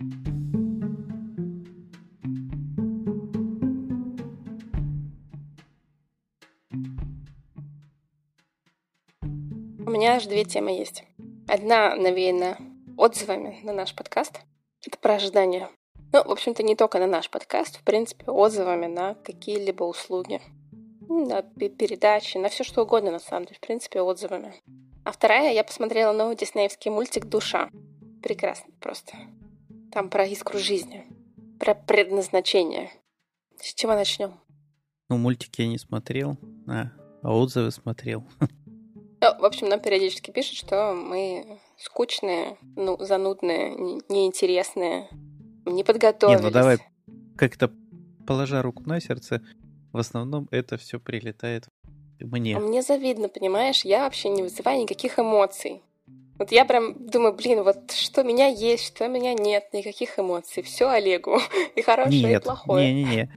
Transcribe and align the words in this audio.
У 0.00 0.02
меня 9.92 10.14
аж 10.14 10.24
две 10.24 10.44
темы 10.44 10.70
есть. 10.70 11.04
Одна 11.46 11.94
навеяна 11.96 12.56
отзывами 12.96 13.60
на 13.62 13.74
наш 13.74 13.94
подкаст. 13.94 14.40
Это 14.86 14.96
про 14.98 15.16
ожидания. 15.16 15.68
Ну, 16.14 16.24
в 16.24 16.30
общем-то, 16.30 16.62
не 16.62 16.76
только 16.76 16.98
на 16.98 17.06
наш 17.06 17.28
подкаст, 17.28 17.76
в 17.76 17.82
принципе, 17.82 18.30
отзывами 18.30 18.86
на 18.86 19.16
какие-либо 19.16 19.84
услуги, 19.84 20.40
на 21.08 21.42
передачи, 21.42 22.38
на 22.38 22.48
все 22.48 22.64
что 22.64 22.84
угодно, 22.84 23.10
на 23.10 23.18
самом 23.18 23.44
деле, 23.44 23.56
в 23.56 23.60
принципе, 23.60 24.00
отзывами. 24.00 24.54
А 25.04 25.12
вторая, 25.12 25.52
я 25.52 25.62
посмотрела 25.62 26.12
новый 26.12 26.36
диснеевский 26.36 26.90
мультик 26.90 27.26
«Душа». 27.26 27.68
Прекрасно 28.22 28.72
просто. 28.80 29.18
Там 29.92 30.08
про 30.08 30.24
искру 30.24 30.58
жизни, 30.58 31.04
про 31.58 31.74
предназначение. 31.74 32.90
С 33.60 33.74
чего 33.74 33.94
начнем? 33.94 34.38
Ну, 35.08 35.18
мультики 35.18 35.62
я 35.62 35.68
не 35.68 35.78
смотрел, 35.78 36.38
а, 36.68 36.92
а 37.22 37.36
отзывы 37.36 37.72
смотрел. 37.72 38.24
Ну, 38.40 38.48
в 39.40 39.44
общем, 39.44 39.68
нам 39.68 39.80
периодически 39.80 40.30
пишут, 40.30 40.56
что 40.56 40.94
мы 40.94 41.58
скучные, 41.76 42.56
ну, 42.76 42.96
занудные, 43.00 43.74
неинтересные, 44.08 45.08
не 45.66 45.82
подготовились. 45.82 46.40
Не, 46.40 46.46
ну 46.46 46.52
давай 46.52 46.78
как-то 47.36 47.72
положа 48.26 48.62
руку 48.62 48.84
на 48.86 49.00
сердце, 49.00 49.42
в 49.92 49.98
основном 49.98 50.46
это 50.52 50.76
все 50.76 51.00
прилетает 51.00 51.66
мне. 52.20 52.56
А 52.56 52.60
мне 52.60 52.82
завидно, 52.82 53.28
понимаешь? 53.28 53.84
Я 53.84 54.04
вообще 54.04 54.28
не 54.28 54.42
вызываю 54.42 54.82
никаких 54.82 55.18
эмоций. 55.18 55.82
Вот 56.40 56.52
я 56.52 56.64
прям 56.64 56.94
думаю, 57.06 57.34
блин, 57.34 57.62
вот 57.64 57.90
что 57.90 58.22
меня 58.22 58.46
есть, 58.46 58.86
что 58.86 59.06
меня 59.08 59.34
нет, 59.34 59.74
никаких 59.74 60.18
эмоций. 60.18 60.62
Все 60.62 60.88
Олегу. 60.88 61.38
И 61.76 61.82
хорошее, 61.82 62.22
нет, 62.22 62.40
и 62.40 62.44
плохое. 62.46 62.94
Не-не-не. 62.94 63.30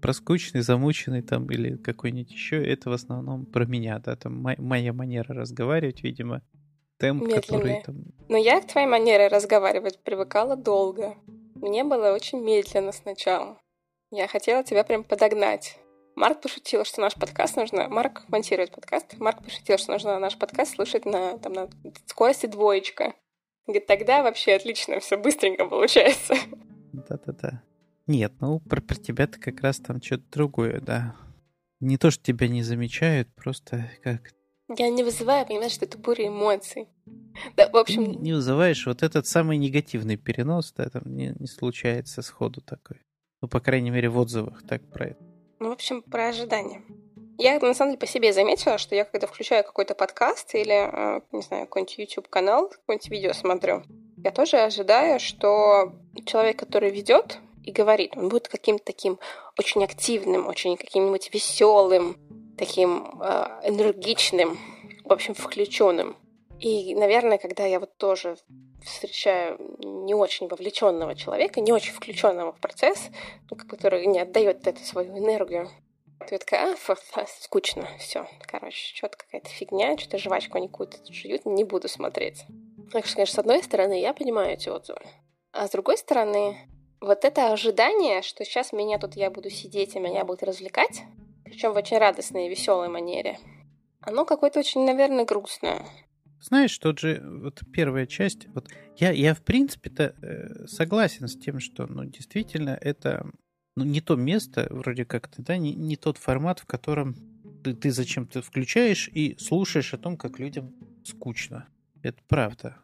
Про 0.00 0.14
скучный, 0.14 0.62
замученный 0.62 1.20
там 1.20 1.50
или 1.50 1.76
какой-нибудь 1.76 2.32
еще, 2.32 2.64
это 2.64 2.88
в 2.88 2.94
основном 2.94 3.44
про 3.44 3.66
меня, 3.66 3.98
да, 3.98 4.16
там 4.16 4.40
моя 4.40 4.94
манера 4.94 5.34
разговаривать, 5.34 6.02
видимо, 6.02 6.40
темп, 6.98 7.24
Медленный. 7.24 7.42
который 7.42 7.82
там... 7.84 7.96
Но 8.30 8.38
я 8.38 8.62
к 8.62 8.68
твоей 8.68 8.86
манере 8.86 9.28
разговаривать 9.28 10.02
привыкала 10.02 10.56
долго. 10.56 11.14
Мне 11.56 11.84
было 11.84 12.14
очень 12.14 12.40
медленно 12.40 12.92
сначала. 12.92 13.58
Я 14.10 14.28
хотела 14.28 14.64
тебя 14.64 14.82
прям 14.82 15.04
подогнать. 15.04 15.78
Марк 16.16 16.40
пошутил, 16.40 16.84
что 16.86 17.02
наш 17.02 17.14
подкаст 17.14 17.56
нужно... 17.56 17.88
Марк 17.90 18.22
монтирует 18.28 18.70
подкаст. 18.70 19.18
Марк 19.18 19.44
пошутил, 19.44 19.76
что 19.76 19.92
нужно 19.92 20.18
наш 20.18 20.38
подкаст 20.38 20.74
слушать 20.74 21.04
на, 21.04 21.38
там, 21.38 21.52
на 21.52 21.68
скорости 22.06 22.46
двоечка. 22.46 23.14
Говорит, 23.66 23.86
тогда 23.86 24.22
вообще 24.22 24.54
отлично, 24.54 24.98
все 25.00 25.18
быстренько 25.18 25.66
получается. 25.66 26.34
Да-да-да. 26.94 27.62
Нет, 28.06 28.32
ну 28.40 28.60
про, 28.60 28.80
про 28.80 28.94
тебя-то 28.94 29.38
как 29.38 29.60
раз 29.60 29.78
там 29.78 30.00
что-то 30.00 30.24
другое, 30.32 30.80
да. 30.80 31.14
Не 31.80 31.98
то, 31.98 32.10
что 32.10 32.24
тебя 32.24 32.48
не 32.48 32.62
замечают, 32.62 33.28
просто 33.34 33.90
как... 34.02 34.32
Я 34.74 34.88
не 34.88 35.04
вызываю, 35.04 35.46
понимаешь, 35.46 35.72
что 35.72 35.84
это 35.84 35.98
буря 35.98 36.28
эмоций. 36.28 36.88
Да, 37.56 37.68
в 37.68 37.76
общем... 37.76 38.06
Ты 38.06 38.18
не 38.20 38.32
вызываешь 38.32 38.86
вот 38.86 39.02
этот 39.02 39.26
самый 39.26 39.58
негативный 39.58 40.16
перенос, 40.16 40.72
да, 40.72 40.88
там 40.88 41.02
не, 41.14 41.34
не 41.38 41.46
случается 41.46 42.22
сходу 42.22 42.62
такой. 42.62 43.02
Ну, 43.42 43.48
по 43.48 43.60
крайней 43.60 43.90
мере, 43.90 44.08
в 44.08 44.16
отзывах 44.18 44.66
так 44.66 44.90
про 44.90 45.08
это. 45.08 45.35
Ну, 45.58 45.70
в 45.70 45.72
общем, 45.72 46.02
про 46.02 46.28
ожидания. 46.28 46.82
Я, 47.38 47.58
на 47.60 47.74
самом 47.74 47.92
деле, 47.92 48.00
по 48.00 48.06
себе 48.06 48.32
заметила, 48.32 48.78
что 48.78 48.94
я, 48.94 49.04
когда 49.04 49.26
включаю 49.26 49.64
какой-то 49.64 49.94
подкаст 49.94 50.54
или, 50.54 50.74
э, 50.74 51.20
не 51.32 51.42
знаю, 51.42 51.66
какой-нибудь 51.66 51.98
YouTube-канал, 51.98 52.68
какое-нибудь 52.68 53.10
видео 53.10 53.32
смотрю, 53.32 53.82
я 54.16 54.30
тоже 54.30 54.56
ожидаю, 54.58 55.20
что 55.20 55.92
человек, 56.24 56.58
который 56.58 56.90
ведет 56.90 57.38
и 57.62 57.72
говорит, 57.72 58.16
он 58.16 58.28
будет 58.28 58.48
каким-то 58.48 58.84
таким 58.84 59.18
очень 59.58 59.84
активным, 59.84 60.46
очень 60.46 60.76
каким-нибудь 60.76 61.32
веселым, 61.32 62.16
таким 62.56 63.20
э, 63.20 63.60
энергичным, 63.64 64.58
в 65.04 65.12
общем, 65.12 65.34
включенным. 65.34 66.16
И, 66.60 66.94
наверное, 66.94 67.38
когда 67.38 67.66
я 67.66 67.78
вот 67.80 67.96
тоже 67.96 68.36
встречаю 68.82 69.58
не 69.78 70.14
очень 70.14 70.48
вовлеченного 70.48 71.14
человека, 71.14 71.60
не 71.60 71.72
очень 71.72 71.92
включенного 71.92 72.52
в 72.52 72.60
процесс, 72.60 73.10
ну, 73.50 73.56
который 73.56 74.06
не 74.06 74.20
отдает 74.20 74.66
эту 74.66 74.82
свою 74.82 75.18
энергию, 75.18 75.68
то 76.20 76.26
я 76.30 76.38
такая, 76.38 76.72
а, 76.72 76.76
фу, 76.76 76.94
фу, 76.94 77.20
скучно, 77.40 77.88
все, 77.98 78.26
короче, 78.46 78.96
что-то 78.96 79.18
какая-то 79.18 79.48
фигня, 79.48 79.98
что-то 79.98 80.18
жвачку 80.18 80.56
они 80.56 80.68
какую-то 80.68 80.96
жуют, 81.12 81.44
не 81.44 81.64
буду 81.64 81.88
смотреть. 81.88 82.44
Так 82.90 83.04
что, 83.06 83.16
конечно, 83.16 83.34
с 83.34 83.38
одной 83.38 83.62
стороны, 83.62 84.00
я 84.00 84.14
понимаю 84.14 84.54
эти 84.54 84.68
отзывы, 84.68 85.02
а 85.52 85.66
с 85.66 85.70
другой 85.70 85.98
стороны, 85.98 86.56
вот 87.00 87.24
это 87.24 87.52
ожидание, 87.52 88.22
что 88.22 88.44
сейчас 88.44 88.72
меня 88.72 88.98
тут 88.98 89.14
я 89.14 89.30
буду 89.30 89.50
сидеть, 89.50 89.94
и 89.94 90.00
меня 90.00 90.24
будут 90.24 90.42
развлекать, 90.42 91.02
причем 91.44 91.72
в 91.72 91.76
очень 91.76 91.98
радостной 91.98 92.46
и 92.46 92.48
веселой 92.48 92.88
манере, 92.88 93.38
оно 94.00 94.24
какое-то 94.24 94.60
очень, 94.60 94.84
наверное, 94.84 95.24
грустное. 95.24 95.84
Знаешь, 96.40 96.76
тот 96.78 96.98
же, 96.98 97.22
вот 97.24 97.62
первая 97.72 98.06
часть, 98.06 98.46
вот 98.48 98.68
я, 98.96 99.10
я 99.10 99.34
в 99.34 99.42
принципе-то 99.42 100.14
э, 100.20 100.66
согласен 100.66 101.28
с 101.28 101.36
тем, 101.36 101.60
что, 101.60 101.86
ну, 101.86 102.04
действительно, 102.04 102.78
это 102.80 103.30
ну, 103.76 103.84
не 103.84 104.00
то 104.00 104.16
место, 104.16 104.66
вроде 104.70 105.04
как-то, 105.04 105.42
да, 105.42 105.56
не, 105.56 105.74
не 105.74 105.96
тот 105.96 106.18
формат, 106.18 106.60
в 106.60 106.66
котором 106.66 107.14
ты, 107.62 107.74
ты 107.74 107.90
зачем-то 107.90 108.42
включаешь 108.42 109.08
и 109.12 109.36
слушаешь 109.38 109.92
о 109.92 109.98
том, 109.98 110.16
как 110.16 110.38
людям 110.38 110.74
скучно. 111.04 111.66
Это 112.02 112.22
правда. 112.28 112.76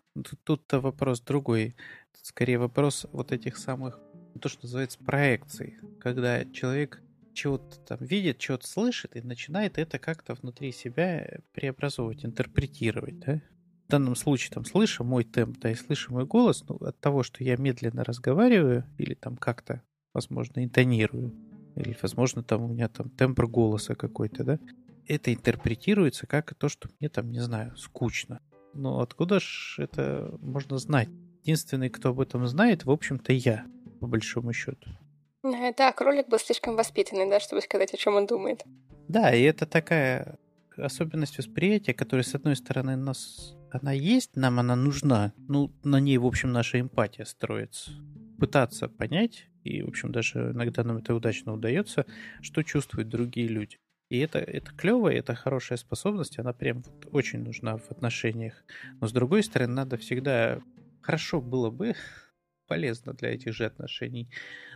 Тут-то 0.45 0.81
вопрос 0.81 1.21
другой. 1.21 1.77
Тут 2.13 2.27
скорее 2.27 2.59
вопрос 2.59 3.07
вот 3.13 3.33
этих 3.33 3.57
самых, 3.57 3.99
то, 4.41 4.49
что 4.49 4.65
называется 4.65 4.99
проекций. 4.99 5.79
Когда 6.01 6.45
человек 6.47 7.03
чего-то 7.35 7.79
там 7.81 7.99
видит, 8.01 8.39
чего-то 8.39 8.67
слышит 8.67 9.17
и 9.17 9.23
начинает 9.23 9.79
это 9.79 9.99
как-то 9.99 10.35
внутри 10.35 10.73
себя 10.73 11.41
преобразовывать, 11.53 12.25
интерпретировать, 12.25 13.19
да? 13.21 13.41
В 13.87 13.91
данном 13.91 14.17
случае, 14.17 14.53
там, 14.53 14.65
слыша 14.65 15.05
мой 15.05 15.25
темп, 15.25 15.59
да, 15.59 15.71
и 15.71 15.75
слыша 15.75 16.13
мой 16.13 16.25
голос, 16.25 16.65
ну, 16.69 16.77
от 16.77 16.99
того, 17.01 17.23
что 17.23 17.45
я 17.45 17.57
медленно 17.57 18.05
разговариваю 18.05 18.87
или 18.97 19.15
там 19.15 19.37
как-то, 19.37 19.83
возможно, 20.15 20.65
интонирую, 20.65 21.35
или, 21.77 21.97
возможно, 22.01 22.43
там 22.43 22.63
у 22.63 22.69
меня 22.69 22.89
там 22.89 23.11
тембр 23.11 23.47
голоса 23.47 23.95
какой-то, 23.95 24.45
да, 24.45 24.59
это 25.07 25.35
интерпретируется 25.35 26.27
как 26.27 26.55
то, 26.55 26.69
что 26.69 26.89
мне 27.01 27.09
там, 27.09 27.31
не 27.31 27.41
знаю, 27.41 27.77
скучно. 27.77 28.41
Но 28.75 29.01
откуда 29.01 29.41
ж 29.41 29.77
это 29.79 30.39
можно 30.41 30.79
знать? 30.79 31.09
Единственный, 31.43 31.91
кто 31.91 32.11
об 32.11 32.21
этом 32.21 32.47
знает, 32.47 32.85
в 32.85 32.91
общем-то, 32.91 33.33
я, 33.33 33.67
по 34.01 34.07
большому 34.07 34.53
счету. 34.53 34.91
Да, 35.43 35.93
кролик 35.93 36.29
был 36.29 36.39
слишком 36.39 36.77
воспитанный, 36.77 37.29
да, 37.29 37.41
чтобы 37.41 37.63
сказать, 37.63 37.93
о 37.95 37.97
чем 37.97 38.15
он 38.15 38.27
думает. 38.27 38.63
Да, 39.09 39.35
и 39.35 39.43
это 39.43 39.67
такая 39.67 40.39
особенность 40.77 41.39
восприятия, 41.39 41.95
которая, 41.95 42.25
с 42.25 42.35
одной 42.35 42.57
стороны, 42.57 42.97
нас 42.97 43.57
она 43.71 43.93
есть, 43.93 44.37
нам 44.37 44.61
она 44.61 44.77
нужна. 44.77 45.33
Ну, 45.49 45.73
на 45.83 45.99
ней, 45.99 46.19
в 46.19 46.27
общем, 46.27 46.53
наша 46.53 46.81
эмпатия 46.81 47.25
строится. 47.25 47.93
Пытаться 48.39 48.89
понять, 48.89 49.49
и, 49.65 49.83
в 49.83 49.89
общем, 49.89 50.13
даже 50.13 50.51
иногда 50.53 50.85
нам 50.85 50.99
это 50.99 51.15
удачно 51.15 51.55
удается, 51.55 52.07
что 52.41 52.63
чувствуют 52.63 53.09
другие 53.09 53.49
люди. 53.49 53.79
И 54.11 54.19
это, 54.19 54.39
это 54.39 54.73
клево, 54.73 55.09
это 55.09 55.35
хорошая 55.35 55.79
способность, 55.79 56.39
она 56.39 56.53
прям 56.53 56.83
вот 56.83 57.09
очень 57.13 57.39
нужна 57.39 57.79
в 57.79 57.91
отношениях. 57.91 58.63
Но, 59.01 59.07
с 59.07 59.13
другой 59.13 59.43
стороны, 59.43 59.73
надо 59.73 59.97
всегда... 59.97 60.61
Хорошо 61.01 61.41
было 61.41 61.71
бы, 61.71 61.97
полезно 62.67 63.13
для 63.13 63.35
этих 63.35 63.53
же 63.53 63.65
отношений 63.65 64.29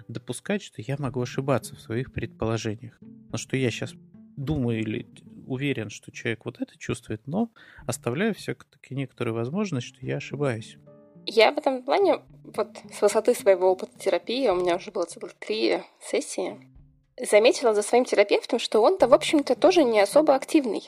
допускать, 0.08 0.62
что 0.62 0.82
я 0.82 0.96
могу 0.98 1.22
ошибаться 1.22 1.74
в 1.74 1.80
своих 1.80 2.12
предположениях. 2.12 2.98
Но 3.00 3.38
что 3.38 3.56
я 3.56 3.70
сейчас 3.70 3.94
думаю 4.36 4.80
или 4.80 5.06
уверен, 5.46 5.90
что 5.90 6.12
человек 6.12 6.44
вот 6.44 6.60
это 6.60 6.76
чувствует, 6.78 7.22
но 7.26 7.50
оставляю 7.86 8.34
все-таки 8.34 8.94
некоторую 8.94 9.34
возможность, 9.34 9.86
что 9.86 10.04
я 10.04 10.16
ошибаюсь. 10.16 10.76
Я 11.24 11.52
в 11.52 11.58
этом 11.58 11.82
плане, 11.82 12.22
вот 12.44 12.76
с 12.92 13.02
высоты 13.02 13.34
своего 13.34 13.72
опыта 13.72 13.98
терапии, 13.98 14.48
у 14.48 14.54
меня 14.54 14.76
уже 14.76 14.90
было 14.92 15.04
целых 15.04 15.34
три 15.34 15.80
сессии, 16.00 16.60
заметила 17.20 17.74
за 17.74 17.82
своим 17.82 18.04
терапевтом, 18.04 18.58
что 18.58 18.80
он-то, 18.80 19.08
в 19.08 19.14
общем-то, 19.14 19.56
тоже 19.56 19.82
не 19.82 20.00
особо 20.00 20.34
активный. 20.34 20.82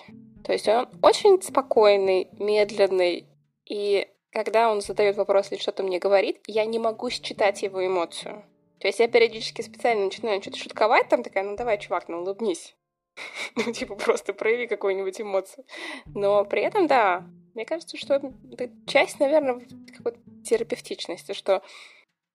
То 0.45 0.53
есть 0.53 0.69
он 0.69 0.89
очень 1.03 1.43
спокойный, 1.43 2.29
медленный, 2.39 3.27
и 3.69 4.09
когда 4.33 4.71
он 4.71 4.81
задает 4.81 5.17
вопрос 5.17 5.53
или 5.53 5.59
что-то 5.59 5.83
мне 5.83 5.99
говорит, 5.99 6.41
я 6.47 6.65
не 6.65 6.79
могу 6.79 7.11
считать 7.11 7.63
его 7.63 7.85
эмоцию. 7.85 8.45
То 8.81 8.87
есть 8.87 9.01
я 9.01 9.09
периодически 9.09 9.63
специально 9.63 10.05
начинаю 10.05 10.41
что-то 10.41 10.59
шутковать, 10.59 11.09
там 11.09 11.23
такая, 11.23 11.45
ну 11.45 11.57
давай, 11.57 11.79
чувак, 11.79 12.09
ну 12.09 12.19
улыбнись. 12.19 12.77
ну, 13.57 13.73
типа, 13.73 13.97
просто 13.97 14.33
прояви 14.33 14.67
какую-нибудь 14.67 15.21
эмоцию. 15.21 15.65
Но 16.07 16.45
при 16.45 16.63
этом, 16.63 16.87
да, 16.87 17.27
мне 17.55 17.65
кажется, 17.65 17.97
что 17.97 18.15
это 18.15 18.71
часть, 18.87 19.19
наверное, 19.19 19.67
какой-то 19.97 20.19
терапевтичности, 20.45 21.33
что 21.33 21.63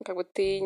как 0.03 0.15
бы 0.15 0.23
ты 0.23 0.61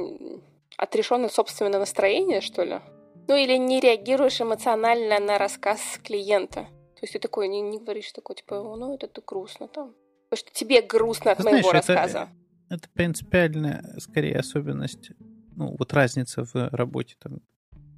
отрешен 0.77 1.25
от 1.25 1.33
собственного 1.33 1.79
настроения, 1.79 2.41
что 2.41 2.63
ли. 2.63 2.81
Ну, 3.27 3.35
или 3.35 3.57
не 3.57 3.79
реагируешь 3.79 4.41
эмоционально 4.41 5.19
на 5.19 5.37
рассказ 5.37 5.99
клиента. 6.03 6.67
То 6.95 7.03
есть 7.03 7.13
ты 7.13 7.19
такой, 7.19 7.47
не, 7.47 7.61
не 7.61 7.77
говоришь 7.77 8.11
такой, 8.11 8.35
типа, 8.35 8.55
ну, 8.55 8.95
это 8.95 9.07
ты 9.07 9.21
грустно 9.21 9.67
там. 9.67 9.93
Потому 10.29 10.45
что 10.45 10.59
тебе 10.59 10.81
грустно 10.81 11.31
от 11.31 11.39
Знаешь, 11.39 11.63
моего 11.63 11.69
это, 11.69 11.93
рассказа. 11.93 12.29
это 12.69 12.89
принципиальная, 12.93 13.95
скорее, 13.99 14.37
особенность, 14.37 15.11
ну, 15.55 15.75
вот 15.77 15.93
разница 15.93 16.43
в 16.43 16.53
работе 16.71 17.15
там 17.19 17.39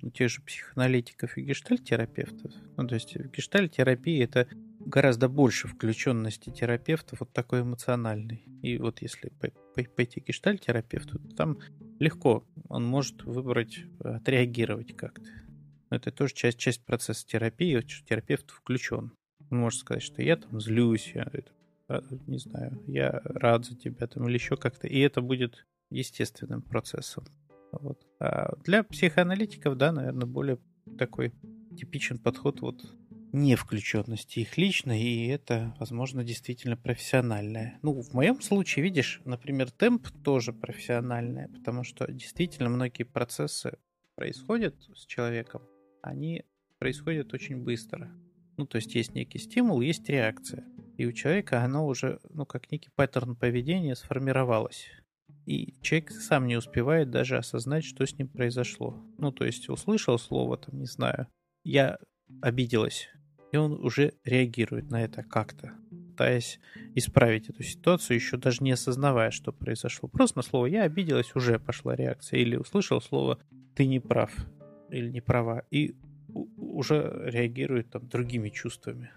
у 0.01 0.11
тех 0.11 0.29
же 0.29 0.41
психоаналитиков 0.41 1.37
и 1.37 1.41
гештальтерапевтов. 1.41 2.53
Ну, 2.77 2.87
то 2.87 2.95
есть 2.95 3.15
в 3.15 3.31
гештальтерапии 3.31 4.23
это 4.23 4.47
гораздо 4.79 5.27
больше 5.27 5.67
включенности 5.67 6.51
терапевта, 6.51 7.17
вот 7.19 7.33
такой 7.33 7.61
эмоциональный. 7.61 8.43
И 8.61 8.77
вот 8.77 9.01
если 9.01 9.31
пойти 9.95 10.21
к 10.21 10.27
гештальтерапевту, 10.27 11.19
то 11.19 11.35
там 11.35 11.59
легко 11.99 12.45
он 12.69 12.85
может 12.85 13.23
выбрать, 13.23 13.79
отреагировать 13.99 14.95
как-то. 14.95 15.29
Но 15.89 15.97
это 15.97 16.11
тоже 16.11 16.33
часть, 16.35 16.59
часть 16.59 16.85
процесса 16.85 17.25
терапии, 17.25 17.81
терапевт 18.07 18.51
включен. 18.51 19.11
Он 19.49 19.57
может 19.57 19.79
сказать, 19.79 20.03
что 20.03 20.21
я 20.21 20.37
там 20.37 20.61
злюсь, 20.61 21.11
я 21.13 21.27
это 21.33 21.51
Э, 21.51 21.58
не 22.27 22.37
знаю, 22.37 22.81
я 22.87 23.21
рад 23.23 23.65
за 23.65 23.75
тебя 23.75 24.07
там 24.07 24.27
или 24.27 24.35
еще 24.35 24.55
как-то. 24.57 24.87
И 24.87 24.99
это 24.99 25.21
будет 25.21 25.65
естественным 25.89 26.61
процессом. 26.61 27.25
Вот. 27.71 27.99
А 28.19 28.55
для 28.63 28.83
психоаналитиков, 28.83 29.77
да, 29.77 29.91
наверное, 29.91 30.27
более 30.27 30.59
такой 30.97 31.33
типичен 31.75 32.17
подход 32.17 32.61
вот 32.61 32.81
не 33.31 33.55
включенности 33.55 34.39
их 34.39 34.57
лично, 34.57 34.99
и 34.99 35.27
это, 35.27 35.75
возможно, 35.79 36.23
действительно 36.23 36.75
профессиональное. 36.75 37.77
Ну, 37.83 38.01
в 38.01 38.13
моем 38.13 38.41
случае, 38.41 38.83
видишь, 38.83 39.21
например, 39.23 39.69
темп 39.69 40.07
тоже 40.23 40.51
профессиональное, 40.51 41.47
потому 41.47 41.83
что 41.83 42.11
действительно 42.11 42.69
многие 42.69 43.03
процессы 43.03 43.77
происходят 44.15 44.75
с 44.95 45.05
человеком, 45.05 45.61
они 46.01 46.43
происходят 46.79 47.33
очень 47.33 47.57
быстро. 47.57 48.11
Ну, 48.59 48.65
то 48.65 48.75
есть 48.75 48.93
есть 48.93 49.15
некий 49.15 49.39
стимул, 49.39 49.79
есть 49.79 50.09
реакция. 50.09 50.65
И 50.97 51.05
у 51.05 51.13
человека 51.13 51.63
оно 51.63 51.87
уже, 51.87 52.19
ну, 52.29 52.45
как 52.45 52.69
некий 52.73 52.89
паттерн 52.93 53.37
поведения 53.37 53.95
сформировалось. 53.95 54.85
И 55.45 55.75
человек 55.81 56.11
сам 56.11 56.45
не 56.45 56.57
успевает 56.57 57.09
даже 57.09 57.37
осознать, 57.37 57.85
что 57.85 58.05
с 58.05 58.17
ним 58.17 58.27
произошло. 58.27 59.01
Ну, 59.17 59.31
то 59.31 59.45
есть 59.45 59.69
услышал 59.69 60.19
слово, 60.19 60.57
там, 60.57 60.77
не 60.77 60.87
знаю, 60.87 61.27
я 61.63 61.99
обиделась. 62.41 63.07
И 63.53 63.55
он 63.55 63.81
уже 63.81 64.15
реагирует 64.25 64.91
на 64.91 65.05
это 65.05 65.23
как-то, 65.23 65.71
пытаясь 65.89 66.59
исправить 66.95 67.47
эту 67.47 67.63
ситуацию, 67.63 68.15
еще 68.15 68.35
даже 68.35 68.61
не 68.61 68.73
осознавая, 68.73 69.31
что 69.31 69.53
произошло. 69.53 70.09
Просто 70.09 70.39
на 70.39 70.43
слово 70.43 70.65
«я 70.65 70.83
обиделась» 70.83 71.33
уже 71.33 71.59
пошла 71.59 71.95
реакция. 71.95 72.41
Или 72.41 72.57
услышал 72.57 72.99
слово 72.99 73.39
«ты 73.73 73.87
не 73.87 74.01
прав» 74.01 74.35
или 74.89 75.09
«не 75.09 75.21
права». 75.21 75.63
И 75.71 75.95
уже 76.33 77.23
реагирует 77.25 77.89
там 77.89 78.07
другими 78.07 78.49
чувствами 78.49 79.11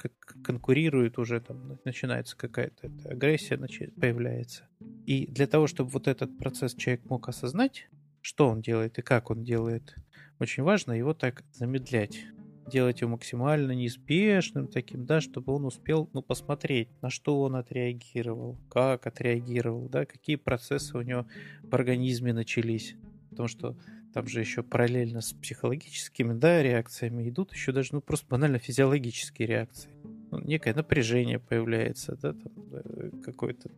как 0.00 0.12
конкурируют 0.42 1.18
уже, 1.18 1.40
там 1.40 1.78
начинается 1.84 2.34
какая-то 2.34 2.90
агрессия 3.04 3.58
появляется. 4.00 4.66
И 5.04 5.26
для 5.26 5.46
того, 5.46 5.66
чтобы 5.66 5.90
вот 5.90 6.08
этот 6.08 6.38
процесс 6.38 6.74
человек 6.74 7.04
мог 7.04 7.28
осознать, 7.28 7.88
что 8.22 8.48
он 8.48 8.62
делает 8.62 8.98
и 8.98 9.02
как 9.02 9.30
он 9.30 9.44
делает, 9.44 9.94
очень 10.38 10.62
важно 10.62 10.92
его 10.92 11.12
так 11.12 11.44
замедлять 11.52 12.24
делать 12.70 13.00
его 13.00 13.10
максимально 13.10 13.72
неспешным 13.72 14.68
таким, 14.68 15.04
да, 15.04 15.20
чтобы 15.20 15.52
он 15.52 15.64
успел, 15.64 16.08
ну, 16.12 16.22
посмотреть, 16.22 16.88
на 17.02 17.10
что 17.10 17.42
он 17.42 17.56
отреагировал, 17.56 18.56
как 18.70 19.08
отреагировал, 19.08 19.88
да, 19.88 20.06
какие 20.06 20.36
процессы 20.36 20.96
у 20.96 21.02
него 21.02 21.26
в 21.62 21.74
организме 21.74 22.32
начались. 22.32 22.94
Потому 23.30 23.48
что 23.48 23.76
там 24.12 24.26
же 24.26 24.40
еще 24.40 24.62
параллельно 24.62 25.20
с 25.20 25.32
психологическими 25.32 26.32
да, 26.32 26.62
реакциями 26.62 27.28
идут 27.28 27.52
еще 27.52 27.72
даже 27.72 27.90
ну, 27.92 28.00
просто 28.00 28.26
банально 28.28 28.58
физиологические 28.58 29.48
реакции. 29.48 29.90
Ну, 30.30 30.40
некое 30.40 30.74
напряжение 30.74 31.38
появляется, 31.38 32.16
да, 32.16 32.32
там, 32.32 32.52
э, 32.72 33.10
какое-то 33.24 33.70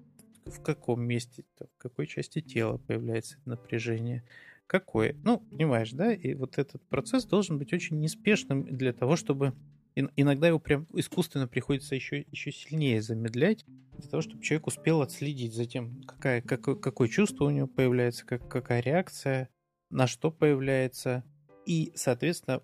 в 0.46 0.60
каком 0.60 1.02
месте, 1.02 1.44
там, 1.58 1.68
в 1.76 1.78
какой 1.78 2.06
части 2.06 2.40
тела 2.40 2.78
появляется 2.78 3.38
напряжение, 3.44 4.24
какое. 4.66 5.16
Ну, 5.24 5.38
понимаешь, 5.38 5.92
да, 5.92 6.12
и 6.12 6.34
вот 6.34 6.58
этот 6.58 6.82
процесс 6.88 7.24
должен 7.24 7.58
быть 7.58 7.72
очень 7.72 8.00
неспешным 8.00 8.64
для 8.64 8.92
того, 8.92 9.16
чтобы 9.16 9.54
иногда 9.94 10.48
его 10.48 10.58
прям 10.58 10.86
искусственно 10.94 11.46
приходится 11.46 11.94
еще, 11.94 12.24
еще 12.30 12.50
сильнее 12.50 13.02
замедлять, 13.02 13.64
для 13.98 14.08
того, 14.08 14.22
чтобы 14.22 14.42
человек 14.42 14.66
успел 14.66 15.02
отследить 15.02 15.54
за 15.54 15.66
тем, 15.66 16.02
какая, 16.04 16.40
какое, 16.40 16.74
какое 16.76 17.08
чувство 17.08 17.44
у 17.44 17.50
него 17.50 17.66
появляется, 17.66 18.24
как, 18.24 18.48
какая 18.48 18.80
реакция, 18.80 19.48
на 19.92 20.06
что 20.06 20.30
появляется. 20.30 21.22
И, 21.64 21.92
соответственно, 21.94 22.60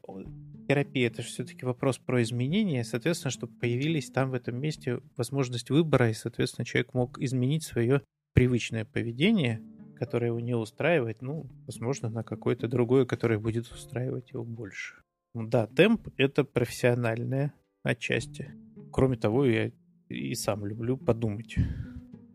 терапия 0.66 1.06
это 1.06 1.22
же 1.22 1.28
все-таки 1.28 1.64
вопрос 1.64 1.98
про 1.98 2.20
изменения. 2.22 2.82
Соответственно, 2.82 3.30
чтобы 3.30 3.56
появились 3.58 4.10
там 4.10 4.30
в 4.30 4.34
этом 4.34 4.60
месте 4.60 5.00
возможность 5.16 5.70
выбора, 5.70 6.10
и, 6.10 6.14
соответственно, 6.14 6.64
человек 6.64 6.94
мог 6.94 7.18
изменить 7.20 7.62
свое 7.62 8.02
привычное 8.32 8.84
поведение, 8.84 9.62
которое 9.96 10.28
его 10.28 10.40
не 10.40 10.54
устраивает, 10.54 11.22
ну, 11.22 11.46
возможно, 11.66 12.08
на 12.08 12.24
какое-то 12.24 12.66
другое, 12.66 13.04
которое 13.04 13.38
будет 13.38 13.70
устраивать 13.70 14.32
его 14.32 14.44
больше. 14.44 14.94
Ну 15.34 15.46
да, 15.46 15.66
темп— 15.66 16.08
это 16.16 16.44
профессиональное 16.44 17.52
отчасти. 17.82 18.52
Кроме 18.90 19.16
того, 19.16 19.44
я 19.44 19.70
и 20.08 20.34
сам 20.34 20.64
люблю 20.64 20.96
подумать. 20.96 21.56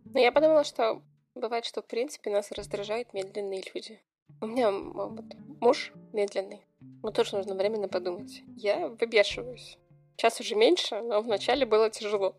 Ну, 0.06 0.20
я 0.20 0.32
подумала, 0.32 0.64
что 0.64 1.02
бывает, 1.36 1.66
что, 1.66 1.82
в 1.82 1.88
принципе, 1.88 2.30
нас 2.30 2.52
раздражают 2.52 3.14
медленные 3.14 3.64
люди. 3.74 4.00
У 4.42 4.48
меня 4.48 4.72
вот, 4.72 5.24
муж 5.62 5.94
медленный. 6.12 6.66
Ему 6.82 7.12
тоже 7.12 7.36
нужно 7.36 7.56
временно 7.56 7.88
подумать. 7.88 8.44
Я 8.56 8.90
выбешиваюсь. 8.90 9.78
Сейчас 10.18 10.40
уже 10.40 10.56
меньше, 10.56 11.02
но 11.02 11.22
вначале 11.22 11.66
было 11.66 11.90
тяжело. 11.90 12.36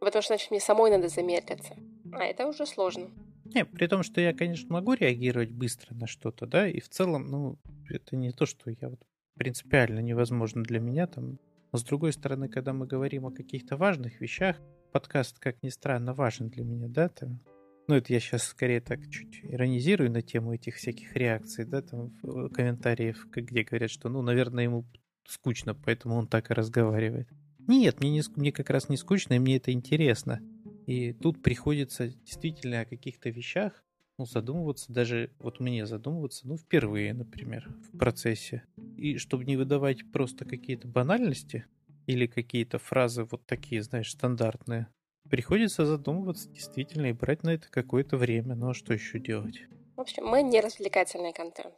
Потому 0.00 0.22
что, 0.22 0.34
значит, 0.34 0.50
мне 0.50 0.60
самой 0.60 0.90
надо 0.90 1.08
замедлиться. 1.08 1.76
А 2.12 2.24
это 2.24 2.46
уже 2.46 2.66
сложно. 2.66 3.10
Не, 3.44 3.64
при 3.64 3.86
том, 3.86 4.02
что 4.02 4.20
я, 4.20 4.34
конечно, 4.34 4.72
могу 4.72 4.94
реагировать 4.94 5.50
быстро 5.50 5.94
на 5.94 6.06
что-то, 6.06 6.46
да, 6.46 6.68
и 6.68 6.80
в 6.80 6.88
целом, 6.88 7.26
ну, 7.26 7.58
это 7.88 8.16
не 8.16 8.32
то, 8.32 8.44
что 8.44 8.70
я 8.70 8.88
вот 8.88 9.00
принципиально 9.34 10.00
невозможно 10.00 10.62
для 10.62 10.80
меня 10.80 11.06
там. 11.06 11.38
Но 11.72 11.78
с 11.78 11.84
другой 11.84 12.12
стороны, 12.12 12.48
когда 12.48 12.72
мы 12.72 12.86
говорим 12.86 13.26
о 13.26 13.30
каких-то 13.30 13.76
важных 13.76 14.20
вещах, 14.20 14.56
подкаст, 14.92 15.38
как 15.38 15.62
ни 15.62 15.68
странно, 15.68 16.12
важен 16.12 16.48
для 16.48 16.64
меня, 16.64 16.88
да, 16.88 17.08
там, 17.08 17.40
ну, 17.88 17.94
это 17.94 18.12
я 18.12 18.20
сейчас 18.20 18.44
скорее 18.44 18.80
так 18.80 19.08
чуть 19.10 19.40
иронизирую 19.44 20.10
на 20.10 20.22
тему 20.22 20.54
этих 20.54 20.76
всяких 20.76 21.14
реакций, 21.16 21.64
да, 21.64 21.82
там, 21.82 22.10
комментариев, 22.50 23.26
где 23.30 23.62
говорят, 23.62 23.90
что, 23.90 24.08
ну, 24.08 24.22
наверное, 24.22 24.64
ему 24.64 24.84
скучно, 25.26 25.74
поэтому 25.74 26.16
он 26.16 26.28
так 26.28 26.50
и 26.50 26.54
разговаривает. 26.54 27.28
Нет, 27.66 28.00
мне, 28.00 28.10
не, 28.10 28.22
мне 28.36 28.52
как 28.52 28.70
раз 28.70 28.88
не 28.88 28.96
скучно, 28.96 29.34
и 29.34 29.38
мне 29.38 29.56
это 29.56 29.72
интересно. 29.72 30.40
И 30.86 31.12
тут 31.12 31.42
приходится 31.42 32.08
действительно 32.08 32.80
о 32.80 32.84
каких-то 32.84 33.28
вещах 33.30 33.82
ну, 34.18 34.24
задумываться, 34.24 34.92
даже 34.92 35.30
вот 35.38 35.60
мне 35.60 35.84
задумываться, 35.86 36.48
ну, 36.48 36.56
впервые, 36.56 37.12
например, 37.12 37.68
в 37.92 37.98
процессе. 37.98 38.62
И 38.96 39.18
чтобы 39.18 39.44
не 39.44 39.56
выдавать 39.56 40.10
просто 40.10 40.44
какие-то 40.44 40.88
банальности 40.88 41.66
или 42.06 42.26
какие-то 42.26 42.78
фразы 42.78 43.24
вот 43.24 43.44
такие, 43.46 43.82
знаешь, 43.82 44.10
стандартные, 44.10 44.88
Приходится 45.30 45.84
задумываться 45.84 46.48
действительно 46.50 47.06
и 47.06 47.12
брать 47.12 47.42
на 47.42 47.50
это 47.50 47.68
какое-то 47.70 48.16
время. 48.16 48.54
Ну 48.54 48.70
а 48.70 48.74
что 48.74 48.92
еще 48.92 49.18
делать? 49.18 49.60
В 49.96 50.00
общем, 50.00 50.26
мы 50.26 50.42
не 50.42 50.60
развлекательный 50.60 51.32
контент. 51.32 51.74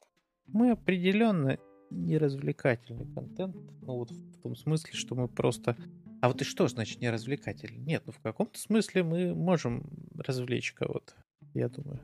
Мы 0.46 0.72
определенно 0.72 1.58
не 1.90 2.18
развлекательный 2.18 3.06
контент. 3.14 3.56
Ну 3.82 3.96
вот 3.96 4.10
в 4.10 4.42
том 4.42 4.56
смысле, 4.56 4.92
что 4.92 5.14
мы 5.14 5.28
просто... 5.28 5.76
А 6.20 6.28
вот 6.28 6.40
и 6.40 6.44
что 6.44 6.66
значит 6.68 7.00
не 7.00 7.10
развлекательный? 7.10 7.78
Нет, 7.78 8.02
ну 8.06 8.12
в 8.12 8.20
каком-то 8.20 8.58
смысле 8.58 9.02
мы 9.02 9.34
можем 9.34 9.84
развлечь 10.16 10.72
кого-то, 10.72 11.14
я 11.54 11.68
думаю. 11.68 12.00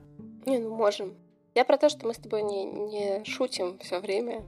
Не, 0.47 0.59
ну 0.59 0.75
можем. 0.75 1.15
Я 1.55 1.65
про 1.65 1.79
то, 1.79 1.89
что 1.89 2.07
мы 2.07 2.15
с 2.15 2.19
тобой 2.19 2.43
не, 2.43 2.65
не 2.65 3.25
шутим 3.25 3.79
все 3.79 4.01
время, 4.01 4.45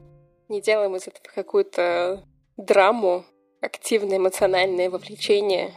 не 0.48 0.60
делаем 0.60 0.94
из 0.96 1.08
этого 1.08 1.24
какую-то 1.34 2.24
драму, 2.56 3.24
активное 3.60 4.18
эмоциональное 4.18 4.90
вовлечение 4.90 5.72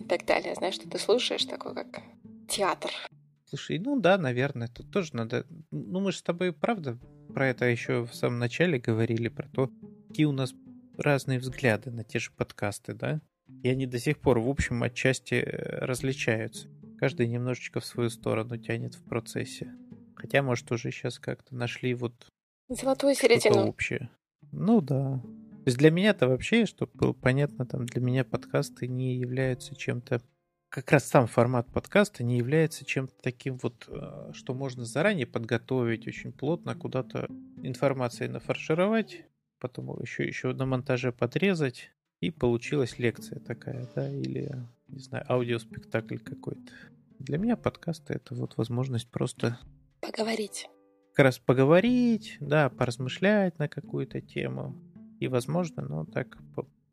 и 0.00 0.04
так 0.04 0.26
далее. 0.26 0.54
Знаешь, 0.54 0.74
что 0.74 0.88
ты 0.88 0.98
слушаешь 0.98 1.44
такой, 1.44 1.74
как 1.74 2.00
театр. 2.48 2.90
Слушай, 3.44 3.78
ну 3.78 3.98
да, 4.00 4.18
наверное, 4.18 4.68
тут 4.68 4.90
тоже 4.90 5.10
надо... 5.14 5.46
Ну 5.70 6.00
мы 6.00 6.12
же 6.12 6.18
с 6.18 6.22
тобой, 6.22 6.52
правда, 6.52 6.98
про 7.32 7.48
это 7.48 7.64
еще 7.64 8.04
в 8.04 8.14
самом 8.14 8.38
начале 8.38 8.78
говорили, 8.78 9.28
про 9.28 9.48
то, 9.48 9.70
какие 10.08 10.26
у 10.26 10.32
нас 10.32 10.54
разные 10.96 11.38
взгляды 11.38 11.90
на 11.90 12.04
те 12.04 12.18
же 12.18 12.30
подкасты, 12.30 12.94
да? 12.94 13.20
И 13.62 13.68
они 13.68 13.86
до 13.86 13.98
сих 13.98 14.18
пор, 14.18 14.38
в 14.38 14.48
общем, 14.48 14.82
отчасти 14.82 15.34
э, 15.34 15.84
различаются. 15.84 16.68
Каждый 16.98 17.26
немножечко 17.26 17.80
в 17.80 17.86
свою 17.86 18.10
сторону 18.10 18.56
тянет 18.56 18.94
в 18.94 19.02
процессе. 19.02 19.72
Хотя, 20.14 20.42
может, 20.42 20.70
уже 20.70 20.90
сейчас 20.90 21.18
как-то 21.18 21.54
нашли 21.54 21.94
вот... 21.94 22.28
Золотую 22.68 23.14
середину. 23.14 23.66
общее. 23.66 24.10
Ну 24.52 24.80
да. 24.80 25.20
Есть 25.70 25.78
для 25.78 25.92
меня-то 25.92 26.26
вообще, 26.26 26.66
чтобы 26.66 26.90
было 26.94 27.12
понятно, 27.12 27.64
там 27.64 27.86
для 27.86 28.00
меня 28.00 28.24
подкасты 28.24 28.88
не 28.88 29.14
являются 29.14 29.76
чем-то 29.76 30.20
как 30.68 30.90
раз 30.90 31.04
сам 31.04 31.28
формат 31.28 31.68
подкаста 31.72 32.24
не 32.24 32.38
является 32.38 32.84
чем-то 32.84 33.14
таким 33.22 33.56
вот, 33.58 33.86
э, 33.88 34.32
что 34.32 34.52
можно 34.52 34.84
заранее 34.84 35.26
подготовить 35.26 36.08
очень 36.08 36.32
плотно, 36.32 36.74
куда-то 36.74 37.28
информацией 37.62 38.30
нафаршировать, 38.30 39.24
потом 39.60 39.96
еще, 40.00 40.26
еще 40.26 40.52
на 40.54 40.66
монтаже 40.66 41.12
подрезать, 41.12 41.92
и 42.20 42.32
получилась 42.32 42.98
лекция 42.98 43.38
такая, 43.38 43.88
да, 43.94 44.08
или, 44.12 44.52
не 44.88 44.98
знаю, 44.98 45.24
аудиоспектакль 45.28 46.18
какой-то. 46.18 46.72
Для 47.20 47.38
меня 47.38 47.56
подкасты— 47.56 48.14
это 48.14 48.34
вот 48.34 48.56
возможность 48.56 49.08
просто... 49.08 49.56
Поговорить. 50.00 50.68
Как 51.14 51.26
раз 51.26 51.38
поговорить, 51.38 52.38
да, 52.40 52.70
поразмышлять 52.70 53.56
на 53.60 53.68
какую-то 53.68 54.20
тему. 54.20 54.76
И, 55.20 55.28
возможно, 55.28 55.82
ну, 55.88 56.04
так, 56.06 56.38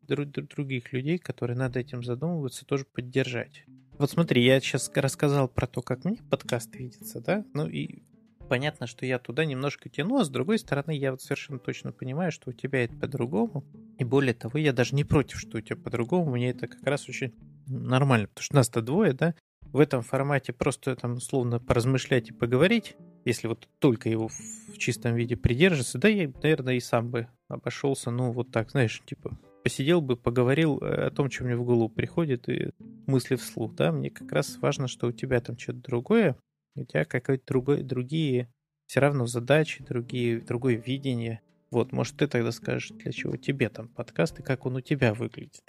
других 0.06 0.92
людей, 0.92 1.18
которые 1.18 1.56
над 1.56 1.76
этим 1.76 2.02
задумываются, 2.02 2.64
тоже 2.64 2.84
поддержать. 2.84 3.64
Вот 3.98 4.10
смотри, 4.10 4.44
я 4.44 4.60
сейчас 4.60 4.90
рассказал 4.94 5.48
про 5.48 5.66
то, 5.66 5.82
как 5.82 6.04
мне 6.04 6.18
подкаст 6.30 6.74
видится, 6.76 7.20
да? 7.20 7.44
Ну 7.52 7.66
и 7.66 8.02
понятно, 8.48 8.86
что 8.86 9.04
я 9.04 9.18
туда 9.18 9.44
немножко 9.44 9.88
тяну, 9.88 10.18
а 10.18 10.24
с 10.24 10.30
другой 10.30 10.58
стороны, 10.58 10.96
я 10.96 11.10
вот 11.10 11.20
совершенно 11.20 11.58
точно 11.58 11.92
понимаю, 11.92 12.30
что 12.30 12.50
у 12.50 12.52
тебя 12.52 12.84
это 12.84 12.94
по-другому. 12.94 13.64
И 13.98 14.04
более 14.04 14.34
того, 14.34 14.58
я 14.58 14.72
даже 14.72 14.94
не 14.94 15.04
против, 15.04 15.40
что 15.40 15.58
у 15.58 15.60
тебя 15.60 15.76
по-другому. 15.76 16.30
Мне 16.30 16.50
это 16.50 16.68
как 16.68 16.82
раз 16.84 17.08
очень 17.08 17.34
нормально, 17.66 18.28
потому 18.28 18.44
что 18.44 18.54
нас-то 18.54 18.82
двое, 18.82 19.14
да? 19.14 19.34
В 19.62 19.80
этом 19.80 20.02
формате 20.02 20.52
просто 20.52 20.96
там 20.96 21.14
условно 21.14 21.60
поразмышлять 21.60 22.30
и 22.30 22.32
поговорить, 22.32 22.96
если 23.24 23.48
вот 23.48 23.68
только 23.78 24.08
его 24.08 24.28
в 24.28 24.78
чистом 24.78 25.14
виде 25.14 25.36
придерживаться, 25.36 25.98
да, 25.98 26.08
я, 26.08 26.30
наверное, 26.42 26.74
и 26.74 26.80
сам 26.80 27.10
бы 27.10 27.28
обошелся, 27.48 28.10
ну, 28.10 28.32
вот 28.32 28.50
так, 28.50 28.70
знаешь, 28.70 29.02
типа, 29.04 29.36
посидел 29.64 30.00
бы, 30.00 30.16
поговорил 30.16 30.78
э, 30.78 31.06
о 31.06 31.10
том, 31.10 31.30
что 31.30 31.44
мне 31.44 31.56
в 31.56 31.64
голову 31.64 31.88
приходит, 31.88 32.48
и 32.48 32.70
мысли 33.06 33.36
вслух, 33.36 33.74
да, 33.74 33.92
мне 33.92 34.10
как 34.10 34.30
раз 34.32 34.58
важно, 34.58 34.88
что 34.88 35.08
у 35.08 35.12
тебя 35.12 35.40
там 35.40 35.58
что-то 35.58 35.78
другое, 35.80 36.36
у 36.76 36.84
тебя 36.84 37.04
какие-то 37.04 37.44
другое, 37.46 37.82
другие 37.82 38.48
все 38.86 39.00
равно 39.00 39.26
задачи, 39.26 39.84
другие, 39.84 40.40
другое 40.40 40.76
видение. 40.76 41.42
Вот, 41.70 41.92
может, 41.92 42.16
ты 42.16 42.26
тогда 42.26 42.50
скажешь, 42.52 42.88
для 42.90 43.12
чего 43.12 43.36
тебе 43.36 43.68
там 43.68 43.88
подкаст 43.88 44.40
и 44.40 44.42
как 44.42 44.64
он 44.64 44.76
у 44.76 44.80
тебя 44.80 45.12
выглядит? 45.12 45.62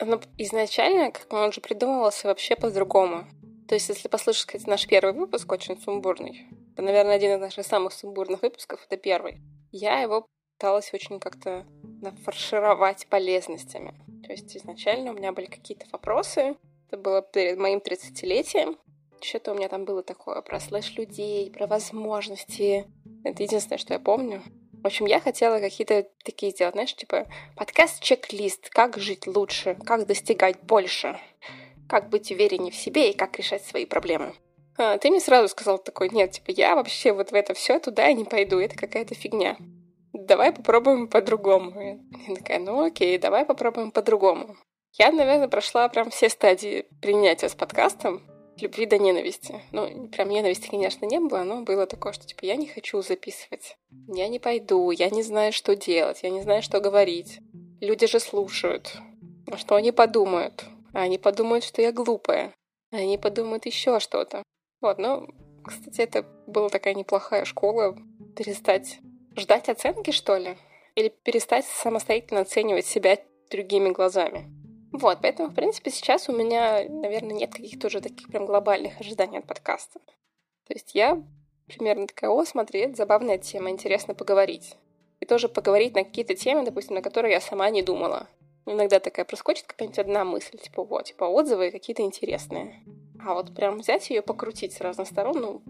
Ну, 0.00 0.20
изначально, 0.36 1.10
как 1.10 1.32
он 1.32 1.52
же 1.52 1.60
придумывался 1.60 2.28
вообще 2.28 2.54
по-другому. 2.54 3.26
То 3.66 3.74
есть, 3.74 3.88
если 3.88 4.08
послушать, 4.08 4.46
кстати, 4.46 4.68
наш 4.68 4.86
первый 4.86 5.14
выпуск, 5.14 5.50
очень 5.50 5.80
сумбурный, 5.80 6.46
это, 6.74 6.82
наверное, 6.82 7.16
один 7.16 7.32
из 7.32 7.40
наших 7.40 7.66
самых 7.66 7.92
сумбурных 7.92 8.42
выпусков, 8.42 8.86
это 8.86 8.96
первый. 8.96 9.40
Я 9.72 10.00
его 10.00 10.26
пыталась 10.58 10.92
очень 10.92 11.20
как-то 11.20 11.64
нафаршировать 12.02 13.06
полезностями. 13.06 13.94
То 14.26 14.32
есть 14.32 14.56
изначально 14.56 15.12
у 15.12 15.14
меня 15.14 15.30
были 15.30 15.46
какие-то 15.46 15.86
вопросы. 15.92 16.56
Это 16.88 17.00
было 17.00 17.22
перед 17.22 17.58
моим 17.58 17.78
30-летием. 17.78 18.76
Что-то 19.20 19.52
у 19.52 19.54
меня 19.54 19.68
там 19.68 19.84
было 19.84 20.02
такое 20.02 20.42
про 20.42 20.58
слэш-людей, 20.58 21.52
про 21.52 21.68
возможности. 21.68 22.86
Это 23.22 23.44
единственное, 23.44 23.78
что 23.78 23.94
я 23.94 24.00
помню. 24.00 24.42
В 24.82 24.86
общем, 24.86 25.06
я 25.06 25.20
хотела 25.20 25.60
какие-то 25.60 26.08
такие 26.24 26.50
сделать, 26.50 26.74
знаешь, 26.74 26.94
типа 26.94 27.26
подкаст-чек-лист, 27.56 28.68
как 28.70 28.98
жить 28.98 29.28
лучше, 29.28 29.76
как 29.86 30.06
достигать 30.06 30.60
больше, 30.62 31.20
как 31.88 32.08
быть 32.08 32.32
увереннее 32.32 32.72
в 32.72 32.76
себе 32.76 33.10
и 33.10 33.16
как 33.16 33.38
решать 33.38 33.64
свои 33.64 33.86
проблемы. 33.86 34.34
А, 34.76 34.98
ты 34.98 35.10
мне 35.10 35.20
сразу 35.20 35.48
сказал 35.48 35.78
такой, 35.78 36.08
нет, 36.08 36.32
типа, 36.32 36.50
я 36.50 36.74
вообще 36.74 37.12
вот 37.12 37.30
в 37.30 37.34
это 37.34 37.54
все 37.54 37.78
туда 37.78 38.12
не 38.12 38.24
пойду, 38.24 38.58
это 38.58 38.76
какая-то 38.76 39.14
фигня 39.14 39.56
давай 40.26 40.52
попробуем 40.52 41.08
по-другому. 41.08 42.00
Я 42.26 42.34
такая, 42.34 42.58
ну 42.58 42.84
окей, 42.84 43.18
давай 43.18 43.44
попробуем 43.44 43.90
по-другому. 43.90 44.56
Я, 44.92 45.12
наверное, 45.12 45.48
прошла 45.48 45.88
прям 45.88 46.10
все 46.10 46.28
стадии 46.28 46.86
принятия 47.00 47.48
с 47.48 47.54
подкастом, 47.54 48.22
любви 48.60 48.86
до 48.86 48.98
ненависти. 48.98 49.62
Ну, 49.72 50.08
прям 50.08 50.28
ненависти, 50.28 50.68
конечно, 50.68 51.06
не 51.06 51.20
было, 51.20 51.44
но 51.44 51.62
было 51.62 51.86
такое, 51.86 52.12
что, 52.12 52.26
типа, 52.26 52.44
я 52.44 52.56
не 52.56 52.66
хочу 52.66 53.00
записывать. 53.02 53.76
Я 54.08 54.28
не 54.28 54.38
пойду, 54.38 54.90
я 54.90 55.10
не 55.10 55.22
знаю, 55.22 55.52
что 55.52 55.76
делать, 55.76 56.20
я 56.22 56.30
не 56.30 56.42
знаю, 56.42 56.62
что 56.62 56.80
говорить. 56.80 57.38
Люди 57.80 58.06
же 58.06 58.18
слушают. 58.18 58.96
А 59.46 59.56
что 59.56 59.76
они 59.76 59.92
подумают? 59.92 60.64
А 60.92 61.02
они 61.02 61.18
подумают, 61.18 61.64
что 61.64 61.80
я 61.80 61.92
глупая. 61.92 62.54
А 62.90 62.96
они 62.96 63.18
подумают 63.18 63.66
еще 63.66 64.00
что-то. 64.00 64.42
Вот, 64.80 64.98
ну, 64.98 65.28
кстати, 65.64 66.00
это 66.00 66.24
была 66.46 66.68
такая 66.70 66.94
неплохая 66.94 67.44
школа 67.44 67.96
перестать 68.36 68.98
Ждать 69.38 69.68
оценки, 69.68 70.10
что 70.10 70.36
ли? 70.36 70.56
Или 70.96 71.10
перестать 71.10 71.64
самостоятельно 71.64 72.40
оценивать 72.40 72.86
себя 72.86 73.18
другими 73.52 73.90
глазами? 73.90 74.50
Вот, 74.90 75.20
поэтому, 75.22 75.50
в 75.50 75.54
принципе, 75.54 75.92
сейчас 75.92 76.28
у 76.28 76.32
меня, 76.32 76.82
наверное, 76.88 77.36
нет 77.36 77.52
каких-то 77.52 77.86
уже 77.86 78.00
таких 78.00 78.26
прям 78.30 78.46
глобальных 78.46 79.00
ожиданий 79.00 79.38
от 79.38 79.46
подкаста. 79.46 80.00
То 80.66 80.74
есть 80.74 80.92
я 80.96 81.22
примерно 81.68 82.08
такая, 82.08 82.30
о, 82.30 82.44
смотри, 82.44 82.80
это 82.80 82.96
забавная 82.96 83.38
тема, 83.38 83.70
интересно 83.70 84.12
поговорить. 84.12 84.74
И 85.20 85.24
тоже 85.24 85.48
поговорить 85.48 85.94
на 85.94 86.02
какие-то 86.02 86.34
темы, 86.34 86.64
допустим, 86.64 86.96
на 86.96 87.02
которые 87.02 87.34
я 87.34 87.40
сама 87.40 87.70
не 87.70 87.82
думала. 87.82 88.26
Иногда 88.66 88.98
такая 88.98 89.24
проскочит 89.24 89.66
какая-нибудь 89.66 90.00
одна 90.00 90.24
мысль, 90.24 90.58
типа, 90.58 90.82
вот, 90.82 91.04
типа, 91.04 91.26
отзывы 91.26 91.70
какие-то 91.70 92.02
интересные. 92.02 92.82
А 93.24 93.34
вот 93.34 93.54
прям 93.54 93.78
взять 93.78 94.10
ее 94.10 94.20
покрутить 94.20 94.72
с 94.72 94.80
разных 94.80 95.06
сторон, 95.06 95.40
ну, 95.40 95.62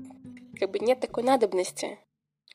как 0.58 0.70
бы 0.70 0.78
нет 0.78 1.00
такой 1.00 1.22
надобности 1.22 1.98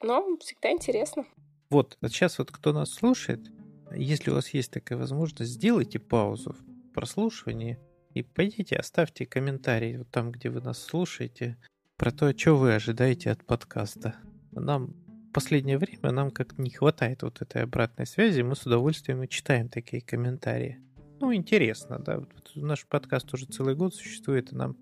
но 0.03 0.37
всегда 0.37 0.71
интересно. 0.71 1.25
Вот, 1.69 1.97
сейчас 2.03 2.37
вот 2.37 2.51
кто 2.51 2.71
нас 2.73 2.91
слушает, 2.91 3.49
если 3.95 4.31
у 4.31 4.35
вас 4.35 4.49
есть 4.49 4.71
такая 4.71 4.97
возможность, 4.97 5.51
сделайте 5.51 5.99
паузу 5.99 6.53
в 6.53 6.93
прослушивании 6.93 7.79
и 8.13 8.21
пойдите, 8.21 8.75
оставьте 8.75 9.25
комментарий 9.25 9.97
вот 9.97 10.09
там, 10.11 10.31
где 10.31 10.49
вы 10.49 10.61
нас 10.61 10.79
слушаете, 10.79 11.57
про 11.97 12.11
то, 12.11 12.37
что 12.37 12.55
вы 12.55 12.75
ожидаете 12.75 13.31
от 13.31 13.45
подкаста. 13.45 14.15
Нам 14.51 14.93
в 15.29 15.31
последнее 15.33 15.77
время 15.77 16.11
нам 16.11 16.31
как 16.31 16.57
не 16.57 16.69
хватает 16.69 17.23
вот 17.23 17.41
этой 17.41 17.63
обратной 17.63 18.05
связи, 18.05 18.41
мы 18.41 18.55
с 18.55 18.65
удовольствием 18.65 19.23
и 19.23 19.29
читаем 19.29 19.69
такие 19.69 20.01
комментарии. 20.01 20.79
Ну, 21.19 21.33
интересно, 21.33 21.99
да. 21.99 22.21
Наш 22.55 22.85
подкаст 22.85 23.33
уже 23.33 23.45
целый 23.45 23.75
год 23.75 23.95
существует, 23.95 24.51
и 24.51 24.55
нам 24.55 24.77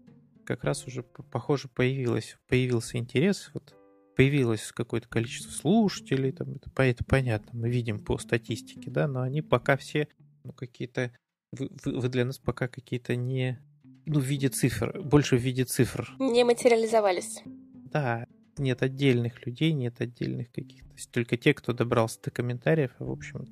как 0.46 0.64
раз 0.64 0.88
уже, 0.88 1.04
похоже, 1.04 1.68
появилось, 1.68 2.38
появился 2.48 2.98
интерес 2.98 3.52
вот 3.54 3.76
появилось 4.22 4.72
какое-то 4.72 5.08
количество 5.08 5.50
слушателей, 5.50 6.32
там, 6.32 6.54
это, 6.54 6.70
это 6.84 7.04
понятно, 7.04 7.60
мы 7.60 7.72
видим 7.72 8.00
по 8.00 8.20
статистике, 8.20 8.92
да, 8.92 9.08
но 9.08 9.22
они 9.22 9.42
пока 9.42 9.78
все 9.78 10.08
ну, 10.44 10.54
какие-то, 10.54 11.12
вы, 11.52 11.72
вы 11.86 12.08
для 12.08 12.24
нас 12.24 12.38
пока 12.38 12.68
какие-то 12.68 13.16
не, 13.16 13.60
ну, 14.06 14.20
в 14.20 14.24
виде 14.24 14.50
цифр, 14.50 15.02
больше 15.02 15.38
в 15.38 15.42
виде 15.42 15.64
цифр. 15.64 16.14
Не 16.20 16.44
материализовались. 16.44 17.42
Да, 17.74 18.28
нет 18.62 18.82
отдельных 18.82 19.46
людей, 19.46 19.74
нет 19.74 20.00
отдельных 20.00 20.52
каких-то. 20.52 20.90
То 20.90 20.96
есть 20.96 21.12
только 21.12 21.38
те, 21.38 21.54
кто 21.54 21.74
добрался 21.74 22.22
до 22.22 22.32
комментариев, 22.32 22.92
в 23.00 23.12
общем, 23.12 23.46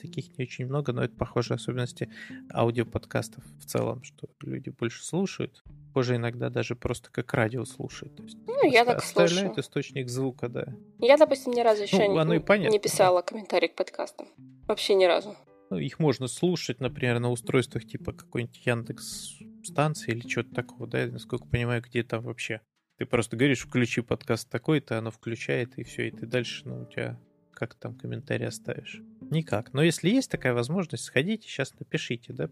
таких 0.00 0.36
не 0.36 0.44
очень 0.44 0.66
много, 0.66 0.92
но 0.92 1.04
это 1.04 1.14
похоже 1.14 1.54
особенности 1.54 2.10
аудиоподкастов 2.52 3.44
в 3.60 3.64
целом, 3.66 4.02
что 4.02 4.28
люди 4.40 4.70
больше 4.70 5.04
слушают. 5.04 5.62
Похоже 5.88 6.16
иногда 6.16 6.50
даже 6.50 6.74
просто 6.74 7.10
как 7.10 7.32
радио 7.34 7.64
слушают. 7.64 8.16
То 8.16 8.22
есть 8.24 8.38
ну, 8.46 8.70
я 8.70 8.84
так 8.84 9.04
слушаю. 9.04 9.52
источник 9.58 10.08
звука, 10.08 10.48
да. 10.48 10.66
Я, 10.98 11.16
допустим, 11.16 11.52
ни 11.52 11.60
разу 11.60 11.82
еще 11.82 11.96
ну, 11.96 12.32
не, 12.32 12.40
понятно, 12.40 12.72
не 12.72 12.78
писала 12.78 13.20
да. 13.20 13.26
комментарий 13.26 13.68
к 13.68 13.76
подкастам. 13.76 14.26
Вообще 14.66 14.94
ни 14.94 15.04
разу. 15.04 15.36
Ну, 15.70 15.78
их 15.78 15.98
можно 15.98 16.28
слушать, 16.28 16.80
например, 16.80 17.18
на 17.18 17.30
устройствах 17.30 17.84
типа 17.84 18.12
какой-нибудь 18.12 18.64
Яндекс 18.64 19.38
станции 19.64 20.12
или 20.12 20.26
что-то 20.26 20.54
такого, 20.54 20.86
да, 20.86 21.06
насколько 21.06 21.46
понимаю, 21.46 21.82
где 21.82 22.02
там 22.02 22.24
вообще 22.24 22.62
ты 22.98 23.06
просто 23.06 23.36
говоришь, 23.36 23.60
включи 23.60 24.00
подкаст 24.00 24.50
такой-то, 24.50 24.98
оно 24.98 25.10
включает, 25.10 25.78
и 25.78 25.84
все, 25.84 26.08
и 26.08 26.10
ты 26.10 26.26
дальше, 26.26 26.68
ну, 26.68 26.82
у 26.82 26.86
тебя 26.86 27.18
как 27.52 27.74
там 27.74 27.94
комментарий 27.94 28.46
оставишь? 28.46 29.00
Никак. 29.30 29.72
Но 29.72 29.82
если 29.82 30.10
есть 30.10 30.30
такая 30.30 30.52
возможность, 30.52 31.04
сходите, 31.04 31.48
сейчас 31.48 31.74
напишите, 31.78 32.32
да, 32.32 32.50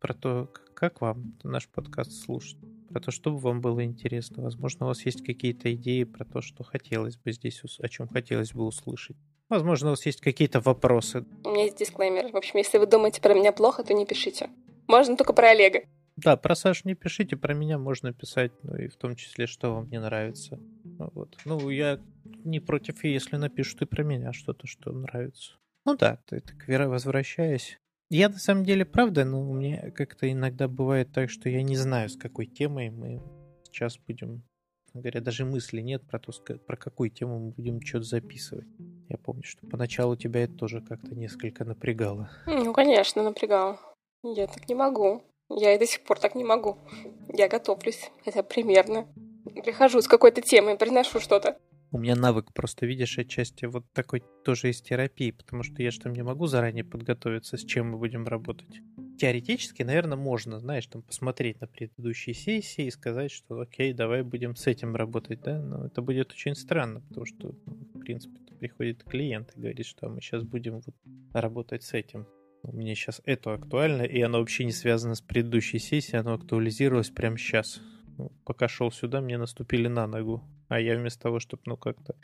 про 0.00 0.14
то, 0.14 0.52
как 0.74 1.00
вам 1.00 1.34
наш 1.42 1.68
подкаст 1.68 2.12
слушать, 2.12 2.58
про 2.88 3.00
то, 3.00 3.10
что 3.10 3.36
вам 3.36 3.60
было 3.60 3.84
интересно. 3.84 4.42
Возможно, 4.42 4.86
у 4.86 4.88
вас 4.88 5.04
есть 5.06 5.24
какие-то 5.24 5.72
идеи 5.74 6.04
про 6.04 6.24
то, 6.24 6.40
что 6.40 6.62
хотелось 6.62 7.16
бы 7.16 7.32
здесь, 7.32 7.62
о 7.78 7.88
чем 7.88 8.08
хотелось 8.08 8.52
бы 8.52 8.64
услышать. 8.64 9.16
Возможно, 9.48 9.88
у 9.88 9.90
вас 9.90 10.04
есть 10.06 10.20
какие-то 10.20 10.60
вопросы. 10.60 11.24
У 11.44 11.50
меня 11.50 11.64
есть 11.64 11.78
дисклеймер. 11.78 12.32
В 12.32 12.36
общем, 12.36 12.58
если 12.58 12.78
вы 12.78 12.86
думаете 12.86 13.20
про 13.20 13.34
меня 13.34 13.52
плохо, 13.52 13.84
то 13.84 13.94
не 13.94 14.06
пишите. 14.06 14.50
Можно 14.88 15.16
только 15.16 15.32
про 15.32 15.50
Олега. 15.50 15.84
Да, 16.16 16.36
про 16.36 16.54
Сашу 16.54 16.82
не 16.84 16.94
пишите, 16.94 17.36
про 17.36 17.54
меня 17.54 17.78
можно 17.78 18.12
писать, 18.12 18.52
ну 18.62 18.76
и 18.76 18.88
в 18.88 18.96
том 18.96 19.16
числе, 19.16 19.46
что 19.46 19.74
вам 19.74 19.90
не 19.90 20.00
нравится. 20.00 20.60
Ну 20.84 21.10
вот. 21.12 21.36
Ну, 21.44 21.70
я 21.70 22.00
не 22.44 22.60
против, 22.60 23.02
если 23.02 23.36
напишут 23.36 23.82
и 23.82 23.86
про 23.86 24.04
меня 24.04 24.32
что-то, 24.32 24.66
что 24.66 24.92
нравится. 24.92 25.54
Ну 25.84 25.96
да, 25.96 26.20
ты 26.26 26.40
так 26.40 26.68
вера 26.68 26.88
возвращаясь. 26.88 27.78
Я 28.10 28.28
на 28.28 28.38
самом 28.38 28.64
деле, 28.64 28.84
правда, 28.84 29.24
но 29.24 29.40
у 29.42 29.54
меня 29.54 29.90
как-то 29.90 30.30
иногда 30.30 30.68
бывает 30.68 31.12
так, 31.12 31.30
что 31.30 31.48
я 31.48 31.62
не 31.62 31.76
знаю, 31.76 32.08
с 32.08 32.16
какой 32.16 32.46
темой 32.46 32.90
мы 32.90 33.20
сейчас 33.64 33.98
будем 33.98 34.44
говоря, 34.94 35.20
даже 35.20 35.44
мысли 35.44 35.80
нет 35.80 36.06
про 36.06 36.18
то, 36.18 36.32
про 36.58 36.76
какую 36.76 37.10
тему 37.10 37.38
мы 37.38 37.50
будем 37.50 37.80
что-то 37.80 38.04
записывать. 38.04 38.66
Я 39.08 39.18
помню, 39.18 39.42
что 39.42 39.66
поначалу 39.66 40.16
тебя 40.16 40.44
это 40.44 40.54
тоже 40.54 40.80
как-то 40.80 41.14
несколько 41.14 41.64
напрягало. 41.64 42.30
Ну, 42.46 42.72
конечно, 42.72 43.22
напрягало. 43.22 43.80
Я 44.22 44.46
так 44.46 44.68
не 44.68 44.74
могу. 44.74 45.22
Я 45.56 45.74
и 45.74 45.78
до 45.78 45.86
сих 45.86 46.02
пор 46.02 46.18
так 46.18 46.34
не 46.34 46.44
могу. 46.44 46.78
Я 47.32 47.48
готовлюсь, 47.48 48.10
хотя 48.24 48.42
примерно. 48.42 49.06
Прихожу 49.64 50.00
с 50.02 50.08
какой-то 50.08 50.42
темой, 50.42 50.76
приношу 50.76 51.20
что-то. 51.20 51.58
у 51.92 51.98
меня 51.98 52.16
навык 52.16 52.52
просто, 52.52 52.86
видишь, 52.86 53.18
отчасти 53.18 53.66
вот 53.66 53.84
такой 53.92 54.24
тоже 54.44 54.70
из 54.70 54.82
терапии, 54.82 55.30
потому 55.30 55.62
что 55.62 55.80
я 55.80 55.92
же 55.92 56.00
там 56.00 56.12
не 56.12 56.22
могу 56.22 56.46
заранее 56.46 56.82
подготовиться, 56.82 57.56
с 57.56 57.64
чем 57.64 57.90
мы 57.90 57.98
будем 57.98 58.26
работать. 58.26 58.80
Теоретически, 59.20 59.84
наверное, 59.84 60.16
можно, 60.16 60.58
знаешь, 60.58 60.88
там 60.88 61.02
посмотреть 61.02 61.60
на 61.60 61.68
предыдущие 61.68 62.34
сессии 62.34 62.86
и 62.86 62.90
сказать, 62.90 63.30
что 63.30 63.60
окей, 63.60 63.92
давай 63.92 64.22
будем 64.22 64.56
с 64.56 64.66
этим 64.66 64.96
работать, 64.96 65.40
да, 65.42 65.60
но 65.60 65.86
это 65.86 66.02
будет 66.02 66.32
очень 66.32 66.56
странно, 66.56 67.00
потому 67.00 67.26
что, 67.26 67.54
ну, 67.66 67.74
в 67.94 68.00
принципе, 68.00 68.40
приходит 68.58 69.04
клиент 69.04 69.52
и 69.54 69.60
говорит, 69.60 69.86
что 69.86 70.08
мы 70.08 70.20
сейчас 70.20 70.42
будем 70.42 70.80
вот 70.80 70.96
работать 71.32 71.84
с 71.84 71.92
этим. 71.92 72.26
У 72.66 72.74
меня 72.74 72.94
сейчас 72.94 73.20
это 73.24 73.52
актуально, 73.52 74.02
и 74.02 74.20
оно 74.22 74.38
вообще 74.38 74.64
не 74.64 74.72
связано 74.72 75.14
с 75.14 75.20
предыдущей 75.20 75.78
сессией, 75.78 76.20
оно 76.20 76.32
актуализировалось 76.32 77.10
прямо 77.10 77.36
сейчас. 77.36 77.80
Ну, 78.16 78.32
пока 78.44 78.68
шел 78.68 78.90
сюда, 78.90 79.20
мне 79.20 79.36
наступили 79.36 79.86
на 79.86 80.06
ногу. 80.06 80.42
А 80.68 80.80
я 80.80 80.96
вместо 80.96 81.20
того, 81.20 81.40
чтобы, 81.40 81.62
ну, 81.66 81.76
как-то... 81.76 82.16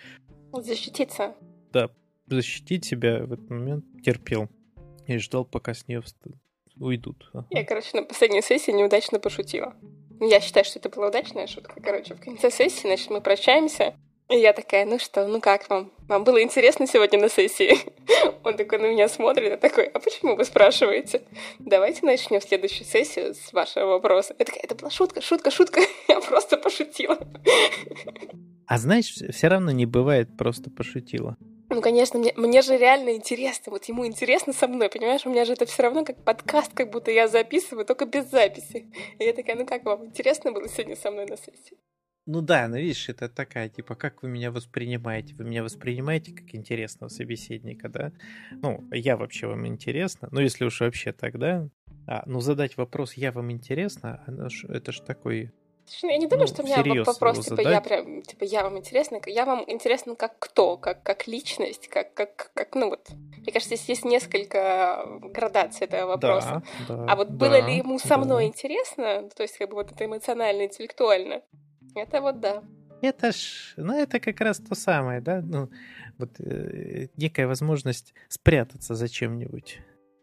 Защититься. 0.52 1.34
Да, 1.72 1.90
защитить 2.26 2.86
себя 2.86 3.26
в 3.26 3.32
этот 3.32 3.50
момент 3.50 3.84
терпел. 4.02 4.48
И 5.06 5.18
ждал, 5.18 5.44
пока 5.44 5.74
с 5.74 5.86
нее 5.88 6.00
вст... 6.00 6.16
уйдут. 6.76 7.28
Ага. 7.34 7.46
Я, 7.50 7.64
короче, 7.64 7.90
на 7.94 8.02
последней 8.04 8.42
сессии 8.42 8.70
неудачно 8.70 9.18
пошутила. 9.20 9.74
Я 10.20 10.40
считаю, 10.40 10.64
что 10.64 10.78
это 10.78 10.88
была 10.88 11.08
удачная 11.08 11.46
шутка. 11.46 11.80
Короче, 11.82 12.14
в 12.14 12.20
конце 12.20 12.50
сессии, 12.50 12.86
значит, 12.86 13.10
мы 13.10 13.20
прощаемся. 13.20 13.94
И 14.30 14.36
я 14.36 14.52
такая, 14.52 14.86
ну 14.86 15.00
что, 15.00 15.26
ну 15.26 15.40
как 15.40 15.68
вам? 15.68 15.90
Вам 16.06 16.22
было 16.22 16.40
интересно 16.40 16.86
сегодня 16.86 17.18
на 17.18 17.28
сессии? 17.28 17.76
Он 18.44 18.56
такой 18.56 18.78
на 18.78 18.86
меня 18.86 19.08
смотрит, 19.08 19.52
и 19.52 19.56
такой, 19.56 19.86
а 19.86 19.98
почему 19.98 20.36
вы 20.36 20.44
спрашиваете? 20.44 21.22
Давайте 21.58 22.06
начнем 22.06 22.40
следующую 22.40 22.86
сессию 22.86 23.34
с 23.34 23.52
вашего 23.52 23.86
вопроса. 23.86 24.36
Я 24.38 24.44
такая, 24.44 24.62
это 24.62 24.76
была 24.76 24.88
шутка, 24.88 25.20
шутка, 25.20 25.50
шутка. 25.50 25.80
Я 26.08 26.20
просто 26.20 26.56
пошутила. 26.56 27.18
А 28.66 28.78
знаешь, 28.78 29.12
все 29.12 29.48
равно 29.48 29.72
не 29.72 29.84
бывает 29.84 30.36
просто 30.38 30.70
пошутила. 30.70 31.36
Ну, 31.68 31.80
конечно, 31.80 32.20
мне, 32.20 32.32
мне 32.36 32.62
же 32.62 32.78
реально 32.78 33.16
интересно. 33.16 33.72
Вот 33.72 33.84
ему 33.86 34.06
интересно 34.06 34.52
со 34.52 34.68
мной, 34.68 34.90
понимаешь? 34.90 35.26
У 35.26 35.30
меня 35.30 35.44
же 35.44 35.54
это 35.54 35.66
все 35.66 35.82
равно 35.82 36.04
как 36.04 36.22
подкаст, 36.22 36.70
как 36.72 36.90
будто 36.90 37.10
я 37.10 37.26
записываю, 37.26 37.84
только 37.84 38.06
без 38.06 38.30
записи. 38.30 38.92
И 39.18 39.24
я 39.24 39.32
такая, 39.32 39.56
ну 39.56 39.66
как 39.66 39.84
вам, 39.84 40.06
интересно 40.06 40.52
было 40.52 40.68
сегодня 40.68 40.94
со 40.94 41.10
мной 41.10 41.26
на 41.26 41.36
сессии? 41.36 41.76
Ну 42.32 42.42
да, 42.42 42.68
ну 42.68 42.76
видишь, 42.76 43.08
это 43.08 43.28
такая, 43.28 43.68
типа, 43.68 43.96
как 43.96 44.22
вы 44.22 44.28
меня 44.28 44.52
воспринимаете? 44.52 45.34
Вы 45.34 45.44
меня 45.44 45.64
воспринимаете 45.64 46.32
как 46.32 46.54
интересного 46.54 47.08
собеседника, 47.08 47.88
да? 47.88 48.12
Ну, 48.62 48.84
я 48.92 49.16
вообще 49.16 49.48
вам 49.48 49.66
интересно. 49.66 50.28
Ну, 50.30 50.40
если 50.40 50.64
уж 50.64 50.80
вообще 50.80 51.12
тогда. 51.12 51.66
А, 52.06 52.22
ну, 52.26 52.40
задать 52.40 52.76
вопрос 52.76 53.14
«я 53.14 53.32
вам 53.32 53.50
интересно», 53.50 54.22
это 54.68 54.92
ж 54.92 55.00
такой 55.00 55.50
я 56.02 56.18
не 56.18 56.28
думаю, 56.28 56.46
ну, 56.46 56.54
что 56.54 56.62
у 56.62 56.66
меня 56.66 57.04
вопрос, 57.04 57.44
типа, 57.44 57.60
я 57.62 57.80
прям, 57.80 58.22
типа, 58.22 58.44
я 58.44 58.62
вам 58.62 58.78
интересна, 58.78 59.20
я 59.26 59.44
вам 59.44 59.64
интересна 59.66 60.14
как 60.14 60.38
кто, 60.38 60.76
как, 60.76 61.02
как 61.02 61.26
личность, 61.26 61.88
как, 61.88 62.14
как, 62.14 62.52
как, 62.54 62.76
ну 62.76 62.90
вот. 62.90 63.08
Мне 63.38 63.52
кажется, 63.52 63.74
здесь 63.74 63.88
есть 63.88 64.04
несколько 64.04 65.04
градаций 65.20 65.88
этого 65.88 66.10
вопроса. 66.10 66.62
Да, 66.88 66.96
да, 66.96 67.06
а 67.08 67.16
вот 67.16 67.30
да, 67.30 67.34
было 67.34 67.66
ли 67.66 67.78
ему 67.78 67.98
со 67.98 68.18
мной 68.18 68.44
да. 68.44 68.48
интересно, 68.48 69.28
то 69.34 69.42
есть, 69.42 69.58
как 69.58 69.68
бы, 69.70 69.74
вот 69.74 69.90
это 69.90 70.04
эмоционально, 70.04 70.66
интеллектуально, 70.66 71.42
это 71.94 72.20
вот 72.20 72.40
да. 72.40 72.62
Это 73.02 73.32
ж, 73.32 73.74
ну 73.76 73.98
это 73.98 74.20
как 74.20 74.40
раз 74.40 74.58
то 74.58 74.74
самое, 74.74 75.20
да, 75.20 75.40
ну 75.40 75.70
вот 76.18 76.38
э, 76.38 77.08
некая 77.16 77.46
возможность 77.46 78.14
спрятаться 78.28 78.94
за 78.94 79.08
чем-нибудь. 79.08 79.80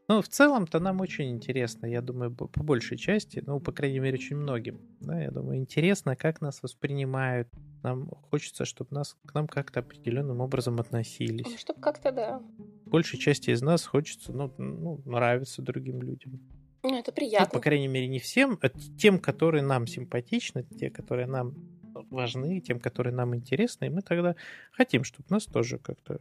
Ну, 0.09 0.21
в 0.21 0.29
целом-то 0.29 0.79
нам 0.79 1.01
очень 1.01 1.31
интересно, 1.31 1.85
я 1.85 2.01
думаю, 2.01 2.33
по, 2.33 2.47
по 2.47 2.63
большей 2.63 2.97
части, 2.97 3.43
ну, 3.45 3.59
по 3.59 3.73
крайней 3.73 3.99
мере, 3.99 4.15
очень 4.17 4.37
многим. 4.37 4.79
Да, 5.01 5.19
я 5.19 5.31
думаю, 5.31 5.59
интересно, 5.59 6.15
как 6.15 6.39
нас 6.39 6.63
воспринимают. 6.63 7.49
Нам 7.83 8.09
хочется, 8.31 8.63
чтобы 8.63 8.95
нас 8.95 9.17
к 9.25 9.33
нам 9.33 9.47
как-то 9.47 9.81
определенным 9.81 10.39
образом 10.39 10.79
относились. 10.79 11.59
Чтобы 11.59 11.81
как-то, 11.81 12.13
да. 12.13 12.41
Большей 12.85 13.19
части 13.19 13.49
из 13.49 13.61
нас 13.61 13.85
хочется, 13.85 14.31
ну, 14.31 14.53
ну, 14.57 15.01
нравиться 15.03 15.61
другим 15.61 16.01
людям. 16.01 16.39
Ну, 16.83 16.97
это 16.97 17.11
приятно. 17.11 17.47
Ну, 17.51 17.59
по 17.59 17.63
крайней 17.63 17.87
мере, 17.87 18.07
не 18.07 18.19
всем, 18.19 18.59
а 18.61 18.69
тем, 18.69 19.19
которые 19.19 19.63
нам 19.63 19.87
симпатичны, 19.87 20.63
те, 20.63 20.89
которые 20.89 21.27
нам 21.27 21.53
важны, 22.09 22.59
тем, 22.59 22.79
которые 22.79 23.13
нам 23.13 23.35
интересны, 23.35 23.85
и 23.85 23.89
мы 23.89 24.01
тогда 24.01 24.35
хотим, 24.71 25.03
чтобы 25.03 25.27
нас 25.29 25.45
тоже 25.45 25.79
как-то 25.79 26.19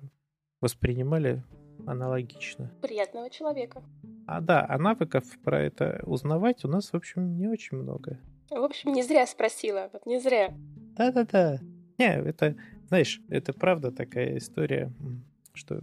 воспринимали 0.61 1.45
аналогично. 1.87 2.73
Приятного 2.81 3.31
человека. 3.31 3.83
А 4.27 4.41
да, 4.41 4.67
а 4.69 4.79
навыков 4.79 5.25
про 5.45 5.63
это 5.63 6.03
узнавать 6.05 6.65
у 6.65 6.69
нас, 6.69 6.93
в 6.93 6.97
общем, 6.97 7.37
не 7.39 7.49
очень 7.49 7.77
много. 7.77 8.19
В 8.51 8.63
общем, 8.63 8.93
не 8.93 9.03
зря 9.03 9.27
спросила, 9.27 9.91
вот 9.93 10.07
не 10.07 10.19
зря. 10.19 10.55
Да-да-да. 10.97 11.61
Не, 11.99 12.17
это, 12.17 12.57
знаешь, 12.89 13.21
это 13.29 13.53
правда 13.53 13.93
такая 13.93 14.39
история, 14.39 14.93
что 15.53 15.81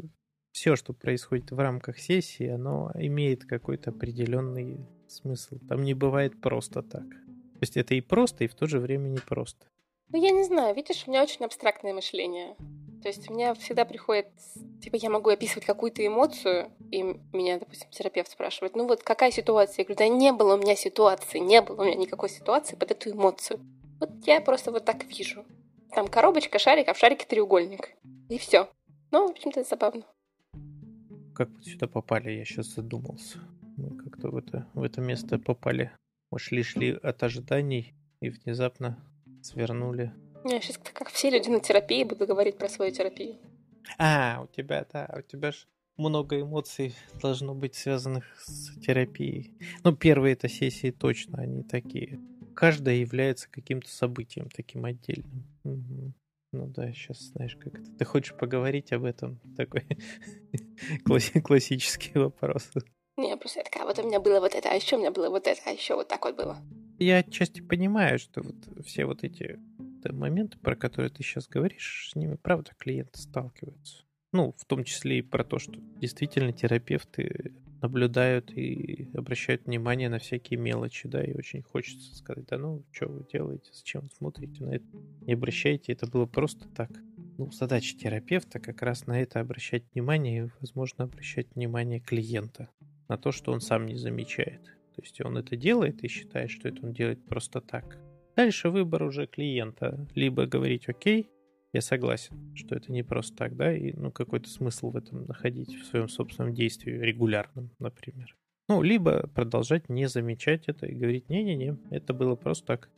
все, 0.53 0.75
что 0.75 0.93
происходит 0.93 1.51
в 1.51 1.59
рамках 1.59 1.99
сессии, 1.99 2.47
оно 2.47 2.91
имеет 2.93 3.43
какой-то 3.43 3.89
определенный 3.89 4.85
смысл. 5.07 5.57
Там 5.67 5.83
не 5.83 5.95
бывает 5.95 6.39
просто 6.39 6.83
так. 6.83 7.09
То 7.09 7.59
есть 7.61 7.75
это 7.75 7.95
и 7.95 8.01
просто, 8.01 8.43
и 8.43 8.47
в 8.47 8.53
то 8.53 8.67
же 8.67 8.79
время 8.79 9.09
не 9.09 9.17
просто. 9.17 9.65
Ну, 10.11 10.21
я 10.21 10.29
не 10.29 10.43
знаю, 10.43 10.75
видишь, 10.75 11.03
у 11.07 11.09
меня 11.09 11.23
очень 11.23 11.43
абстрактное 11.43 11.93
мышление. 11.93 12.55
То 13.01 13.09
есть 13.09 13.29
у 13.29 13.33
меня 13.33 13.55
всегда 13.55 13.83
приходит, 13.83 14.27
типа, 14.81 14.95
я 14.95 15.09
могу 15.09 15.31
описывать 15.31 15.65
какую-то 15.65 16.05
эмоцию, 16.05 16.71
и 16.91 17.01
меня, 17.33 17.57
допустим, 17.57 17.89
терапевт 17.89 18.31
спрашивает, 18.31 18.75
ну 18.75 18.87
вот 18.87 19.01
какая 19.01 19.31
ситуация? 19.31 19.81
Я 19.81 19.85
говорю, 19.85 19.97
да 19.97 20.07
не 20.07 20.31
было 20.31 20.53
у 20.53 20.57
меня 20.57 20.75
ситуации, 20.75 21.39
не 21.39 21.61
было 21.61 21.81
у 21.81 21.85
меня 21.85 21.95
никакой 21.95 22.29
ситуации 22.29 22.75
под 22.75 22.91
эту 22.91 23.11
эмоцию. 23.11 23.59
Вот 23.99 24.11
я 24.25 24.39
просто 24.39 24.71
вот 24.71 24.85
так 24.85 25.03
вижу. 25.05 25.45
Там 25.91 26.07
коробочка, 26.07 26.59
шарик, 26.59 26.87
а 26.89 26.93
в 26.93 26.97
шарике 26.97 27.25
треугольник. 27.25 27.89
И 28.29 28.37
все. 28.37 28.69
Ну, 29.11 29.27
в 29.27 29.31
общем-то, 29.31 29.59
это 29.59 29.69
забавно 29.69 30.05
как 31.33 31.49
вот 31.49 31.65
сюда 31.65 31.87
попали, 31.87 32.31
я 32.31 32.45
сейчас 32.45 32.67
задумался. 32.67 33.39
Мы 33.77 33.97
как-то 33.97 34.29
в 34.29 34.37
это, 34.37 34.67
в 34.73 34.83
это 34.83 35.01
место 35.01 35.39
попали. 35.39 35.91
Мы 36.31 36.39
шли-шли 36.39 36.91
от 36.91 37.23
ожиданий 37.23 37.93
и 38.21 38.29
внезапно 38.29 38.97
свернули. 39.41 40.13
Я 40.45 40.61
сейчас 40.61 40.77
как 40.77 41.09
все 41.09 41.29
люди 41.29 41.49
на 41.49 41.59
терапии 41.59 42.03
буду 42.03 42.27
говорить 42.27 42.57
про 42.57 42.69
свою 42.69 42.91
терапию. 42.91 43.37
А, 43.97 44.41
у 44.43 44.47
тебя, 44.47 44.85
да, 44.91 45.09
у 45.17 45.21
тебя 45.21 45.51
же 45.51 45.65
много 45.97 46.39
эмоций 46.39 46.95
должно 47.21 47.53
быть 47.53 47.75
связанных 47.75 48.25
с 48.39 48.79
терапией. 48.79 49.53
Ну, 49.83 49.95
первые 49.95 50.33
это 50.33 50.49
сессии 50.49 50.91
точно, 50.91 51.39
они 51.39 51.63
такие. 51.63 52.19
Каждая 52.55 52.95
является 52.95 53.49
каким-то 53.49 53.89
событием 53.89 54.49
таким 54.49 54.85
отдельным. 54.85 55.45
Угу. 55.63 56.13
Ну 56.53 56.67
да, 56.67 56.91
сейчас 56.93 57.19
знаешь, 57.19 57.55
как 57.55 57.73
это. 57.73 57.91
Ты 57.97 58.05
хочешь 58.05 58.35
поговорить 58.35 58.93
об 58.93 59.05
этом? 59.05 59.39
Такой 59.57 59.85
классический 61.43 62.11
вопрос. 62.13 62.69
Не, 63.17 63.35
просто 63.37 63.59
я 63.59 63.63
такая, 63.63 63.85
вот 63.85 63.97
у 63.97 64.03
меня 64.03 64.19
было 64.19 64.39
вот 64.39 64.53
это, 64.53 64.69
а 64.69 64.73
еще 64.75 64.95
у 64.95 64.99
меня 64.99 65.11
было 65.11 65.29
вот 65.29 65.47
это, 65.47 65.59
а 65.65 65.71
еще 65.71 65.95
вот 65.95 66.07
так 66.07 66.23
вот 66.23 66.35
было. 66.35 66.57
Я 66.99 67.17
отчасти 67.17 67.61
понимаю, 67.61 68.19
что 68.19 68.43
вот 68.43 68.55
все 68.85 69.05
вот 69.05 69.23
эти 69.23 69.59
моменты, 70.05 70.59
про 70.59 70.75
которые 70.75 71.09
ты 71.09 71.23
сейчас 71.23 71.47
говоришь, 71.47 72.09
с 72.11 72.15
ними, 72.15 72.35
правда, 72.35 72.71
клиенты 72.77 73.19
сталкиваются. 73.19 74.03
Ну, 74.31 74.53
в 74.57 74.65
том 74.65 74.83
числе 74.83 75.19
и 75.19 75.21
про 75.23 75.43
то, 75.43 75.57
что 75.57 75.73
действительно 75.97 76.53
терапевты 76.53 77.53
наблюдают 77.83 78.51
и 78.57 79.09
обращают 79.13 79.65
внимание 79.65 80.09
на 80.09 80.17
всякие 80.17 80.57
мелочи, 80.57 81.07
да, 81.07 81.21
и 81.21 81.33
очень 81.33 81.61
хочется 81.61 82.15
сказать, 82.15 82.45
да 82.47 82.57
ну, 82.57 82.83
что 82.91 83.09
вы 83.09 83.25
делаете, 83.31 83.69
зачем 83.73 84.09
смотрите 84.17 84.63
на 84.63 84.75
это, 84.75 84.85
не 85.21 85.33
обращайте, 85.33 85.91
это 85.91 86.07
было 86.07 86.25
просто 86.25 86.67
так. 86.69 86.89
Ну, 87.37 87.51
задача 87.51 87.97
терапевта 87.97 88.59
как 88.59 88.81
раз 88.81 89.05
на 89.05 89.21
это 89.21 89.39
обращать 89.39 89.83
внимание 89.93 90.45
и, 90.45 90.49
возможно, 90.61 91.03
обращать 91.03 91.47
внимание 91.55 91.99
клиента 91.99 92.69
на 93.09 93.17
то, 93.17 93.31
что 93.31 93.51
он 93.51 93.59
сам 93.59 93.85
не 93.85 93.97
замечает. 93.97 94.63
То 94.95 95.01
есть 95.01 95.19
он 95.21 95.37
это 95.37 95.55
делает 95.57 96.03
и 96.03 96.07
считает, 96.07 96.51
что 96.51 96.69
это 96.69 96.85
он 96.85 96.93
делает 96.93 97.25
просто 97.25 97.59
так. 97.59 97.97
Дальше 98.35 98.69
выбор 98.69 99.03
уже 99.03 99.27
клиента. 99.27 100.07
Либо 100.15 100.45
говорить, 100.45 100.87
окей, 100.87 101.29
я 101.73 101.81
согласен, 101.81 102.55
что 102.55 102.75
это 102.75 102.91
не 102.91 103.03
просто 103.03 103.35
так, 103.35 103.55
да, 103.57 103.75
и 103.75 103.93
ну 103.93 104.11
какой-то 104.11 104.47
смысл 104.47 104.91
в 104.91 104.95
этом 104.95 105.25
находить 105.25 105.75
в 105.75 105.85
своем 105.85 106.07
собственном 106.07 106.53
действии 106.53 106.91
регулярном, 106.91 107.71
например. 107.79 108.35
Ну, 108.69 108.81
либо 108.81 109.27
продолжать 109.27 109.89
не 109.89 110.07
замечать 110.07 110.65
это 110.67 110.85
и 110.85 110.95
говорить, 110.95 111.29
не-не-не, 111.29 111.77
это 111.89 112.13
было 112.13 112.35
просто 112.35 112.65
так. 112.65 112.89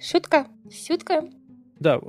Шутка, 0.00 0.46
шутка. 0.70 1.28
Да, 1.80 2.00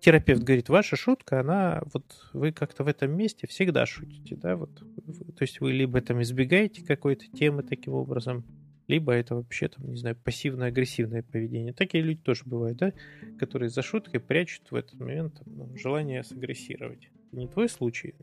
терапевт 0.00 0.42
говорит, 0.42 0.68
ваша 0.68 0.96
шутка, 0.96 1.40
она, 1.40 1.82
вот 1.92 2.04
вы 2.32 2.52
как-то 2.52 2.84
в 2.84 2.88
этом 2.88 3.12
месте 3.12 3.46
всегда 3.46 3.86
шутите, 3.86 4.36
да, 4.36 4.56
вот, 4.56 4.70
то 4.78 5.42
есть 5.42 5.60
вы 5.60 5.72
либо 5.72 6.00
там 6.00 6.22
избегаете 6.22 6.84
какой-то 6.84 7.26
темы 7.26 7.64
таким 7.64 7.94
образом, 7.94 8.44
либо 8.86 9.12
это 9.12 9.34
вообще, 9.34 9.68
там, 9.68 9.90
не 9.90 9.96
знаю, 9.96 10.16
пассивно-агрессивное 10.16 11.22
поведение. 11.22 11.72
Такие 11.72 12.02
люди 12.02 12.20
тоже 12.20 12.42
бывают, 12.44 12.78
да, 12.78 12.92
которые 13.38 13.70
за 13.70 13.82
шуткой 13.82 14.20
прячут 14.20 14.70
в 14.70 14.74
этот 14.74 14.98
момент 15.00 15.38
там, 15.38 15.56
ну, 15.56 15.76
желание 15.76 16.22
сагрессировать. 16.22 17.10
Не 17.32 17.48
твой 17.48 17.68
случай, 17.68 18.14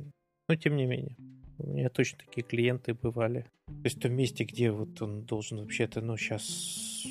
но 0.47 0.55
тем 0.55 0.75
не 0.75 0.85
менее. 0.85 1.15
У 1.57 1.73
меня 1.73 1.89
точно 1.89 2.19
такие 2.19 2.43
клиенты 2.43 2.93
бывали. 2.93 3.45
То 3.67 3.85
есть 3.85 3.97
в 3.97 4.01
том 4.01 4.13
месте, 4.13 4.43
где 4.43 4.71
вот 4.71 5.01
он 5.01 5.23
должен 5.23 5.59
вообще-то, 5.59 6.01
ну, 6.01 6.17
сейчас 6.17 7.05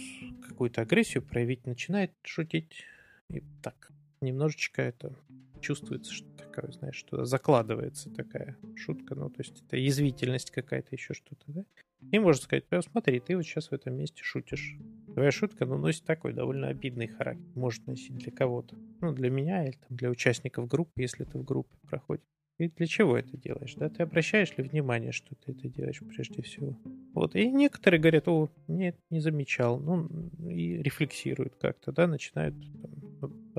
какую-то 0.48 0.82
агрессию 0.82 1.22
проявить, 1.22 1.66
начинает 1.66 2.12
шутить. 2.22 2.84
И 3.30 3.42
так, 3.62 3.92
немножечко 4.20 4.82
это 4.82 5.14
чувствуется, 5.60 6.12
что 6.12 6.26
такое, 6.60 6.72
знаешь, 6.72 6.96
что 6.96 7.24
закладывается 7.24 8.10
такая 8.10 8.56
шутка, 8.76 9.14
ну, 9.14 9.28
то 9.30 9.40
есть 9.40 9.62
это 9.66 9.76
язвительность 9.76 10.50
какая-то, 10.50 10.88
еще 10.92 11.14
что-то, 11.14 11.44
да? 11.46 11.64
И 12.12 12.18
можно 12.18 12.42
сказать, 12.42 12.64
ну, 12.70 12.80
смотри, 12.80 13.20
ты 13.20 13.36
вот 13.36 13.44
сейчас 13.44 13.70
в 13.70 13.72
этом 13.72 13.94
месте 13.94 14.22
шутишь. 14.22 14.78
Твоя 15.12 15.30
шутка, 15.30 15.66
ну, 15.66 15.76
носит 15.76 16.04
такой 16.04 16.32
довольно 16.32 16.68
обидный 16.68 17.08
характер. 17.08 17.44
Может 17.54 17.86
носить 17.86 18.16
для 18.16 18.32
кого-то. 18.32 18.76
Ну, 19.02 19.12
для 19.12 19.28
меня 19.28 19.64
или 19.64 19.72
там, 19.72 19.96
для 19.96 20.08
участников 20.08 20.66
группы, 20.66 21.02
если 21.02 21.24
ты 21.24 21.38
в 21.38 21.44
группе 21.44 21.76
проходишь. 21.82 22.24
И 22.56 22.68
для 22.68 22.86
чего 22.86 23.16
это 23.16 23.36
делаешь, 23.36 23.74
да? 23.74 23.88
Ты 23.88 24.02
обращаешь 24.02 24.56
ли 24.56 24.64
внимание, 24.64 25.12
что 25.12 25.34
ты 25.34 25.52
это 25.52 25.68
делаешь 25.68 26.00
прежде 26.00 26.42
всего? 26.42 26.78
Вот, 27.12 27.34
и 27.34 27.50
некоторые 27.50 28.00
говорят, 28.00 28.28
о, 28.28 28.50
нет, 28.68 28.96
не 29.10 29.20
замечал, 29.20 29.78
ну, 29.78 30.08
и 30.48 30.76
рефлексируют 30.82 31.56
как-то, 31.56 31.90
да, 31.92 32.06
начинают 32.06 32.54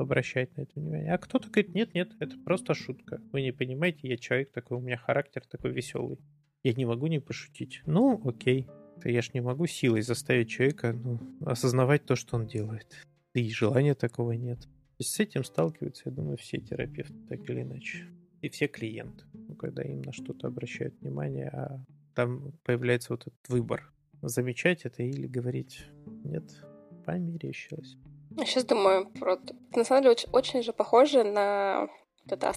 обращать 0.02 0.56
на 0.58 0.62
это 0.62 0.72
внимание. 0.80 1.14
А 1.14 1.18
кто-то 1.18 1.50
говорит, 1.50 1.74
нет, 1.74 1.94
нет, 1.94 2.12
это 2.20 2.38
просто 2.38 2.74
шутка. 2.74 3.22
Вы 3.32 3.42
не 3.42 3.52
понимаете, 3.52 4.08
я 4.08 4.18
человек 4.18 4.52
такой, 4.52 4.78
у 4.78 4.82
меня 4.82 4.98
характер 4.98 5.44
такой 5.50 5.72
веселый. 5.72 6.20
Я 6.64 6.74
не 6.74 6.86
могу 6.86 7.08
не 7.08 7.20
пошутить. 7.20 7.82
Ну, 7.86 8.22
окей. 8.28 8.68
Я 9.04 9.22
ж 9.22 9.34
не 9.34 9.42
могу 9.42 9.66
силой 9.66 10.02
заставить 10.02 10.50
человека 10.50 10.94
ну, 10.94 11.20
осознавать 11.46 12.06
то, 12.06 12.16
что 12.16 12.38
он 12.38 12.46
делает. 12.46 13.06
и 13.34 13.50
желания 13.50 13.96
такого 13.96 14.34
нет. 14.34 14.60
То 14.62 14.68
есть 15.00 15.16
с 15.16 15.20
этим 15.20 15.44
сталкиваются, 15.44 16.04
я 16.06 16.12
думаю, 16.12 16.38
все 16.38 16.60
терапевты, 16.60 17.16
так 17.28 17.50
или 17.50 17.62
иначе 17.62 18.08
и 18.42 18.50
все 18.50 18.68
клиенты, 18.68 19.24
ну, 19.34 19.56
когда 19.56 19.84
им 19.84 20.02
на 20.02 20.12
что-то 20.12 20.48
обращают 20.48 21.00
внимание, 21.00 21.48
а 21.50 21.84
там 22.16 22.54
появляется 22.64 23.14
вот 23.14 23.22
этот 23.22 23.48
выбор, 23.48 23.92
замечать 24.22 24.86
это 24.86 25.04
или 25.04 25.28
говорить 25.28 25.86
нет, 26.24 26.44
померещилось. 27.06 27.98
Я 28.38 28.46
сейчас 28.46 28.64
думаю, 28.66 29.10
про... 29.12 29.40
на 29.76 29.84
самом 29.84 30.04
деле 30.04 30.12
очень, 30.12 30.30
очень 30.32 30.64
же 30.64 30.74
похоже 30.74 31.24
на 31.24 31.90
вот 32.26 32.32
это 32.32 32.54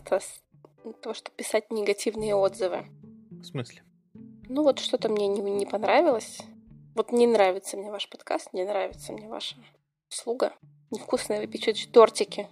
то, 1.02 1.14
что 1.14 1.30
писать 1.32 1.70
негативные 1.70 2.34
отзывы. 2.34 2.86
В 3.30 3.44
смысле? 3.44 3.82
Ну 4.48 4.62
вот 4.62 4.78
что-то 4.78 5.08
мне 5.08 5.26
не, 5.26 5.40
не 5.40 5.66
понравилось. 5.66 6.40
Вот 6.94 7.10
не 7.10 7.26
нравится 7.26 7.76
мне 7.76 7.90
ваш 7.90 8.08
подкаст, 8.08 8.52
не 8.52 8.64
нравится 8.64 9.12
мне 9.12 9.28
ваша 9.28 9.56
услуга. 10.10 10.52
Невкусные 10.90 11.40
вы 11.40 11.46
печете 11.46 11.88
тортики. 11.90 12.48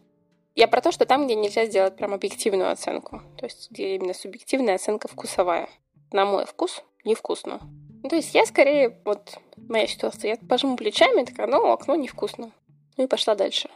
Я 0.54 0.68
про 0.68 0.80
то, 0.80 0.90
что 0.90 1.06
там, 1.06 1.26
где 1.26 1.34
нельзя 1.34 1.66
сделать 1.66 1.96
прям 1.96 2.12
объективную 2.12 2.70
оценку. 2.70 3.22
То 3.38 3.46
есть, 3.46 3.70
где 3.70 3.94
именно 3.94 4.14
субъективная 4.14 4.74
оценка 4.74 5.08
вкусовая. 5.08 5.68
На 6.10 6.26
мой 6.26 6.44
вкус 6.44 6.82
невкусно. 7.04 7.60
Ну, 8.02 8.08
то 8.08 8.16
есть 8.16 8.34
я 8.34 8.44
скорее, 8.46 8.98
вот 9.04 9.38
моя 9.56 9.86
ситуация, 9.86 10.32
я 10.32 10.48
пожму 10.48 10.76
плечами, 10.76 11.24
такая, 11.24 11.46
ну, 11.46 11.70
окно 11.70 11.94
невкусно. 11.94 12.50
Ну 12.96 13.04
и 13.04 13.06
пошла 13.06 13.34
дальше. 13.34 13.68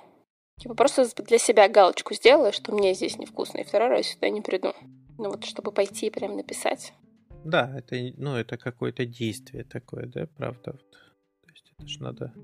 Типа 0.58 0.74
просто 0.74 1.06
для 1.22 1.38
себя 1.38 1.68
галочку 1.68 2.14
сделала, 2.14 2.52
что 2.52 2.72
мне 2.72 2.94
здесь 2.94 3.18
невкусно, 3.18 3.58
и 3.58 3.64
второй 3.64 3.88
раз 3.88 4.06
сюда 4.06 4.30
не 4.30 4.40
приду. 4.40 4.72
Ну 5.18 5.30
вот, 5.30 5.44
чтобы 5.44 5.72
пойти 5.72 6.06
и 6.06 6.10
прям 6.10 6.36
написать. 6.36 6.92
Да, 7.44 7.72
это, 7.76 7.96
ну, 8.16 8.34
это 8.34 8.56
какое-то 8.56 9.06
действие 9.06 9.64
такое, 9.64 10.06
да, 10.06 10.26
правда. 10.26 10.72
Вот. 10.72 10.90
То 10.90 11.50
есть 11.52 11.72
это 11.78 11.86
же 11.88 12.02
надо 12.02 12.34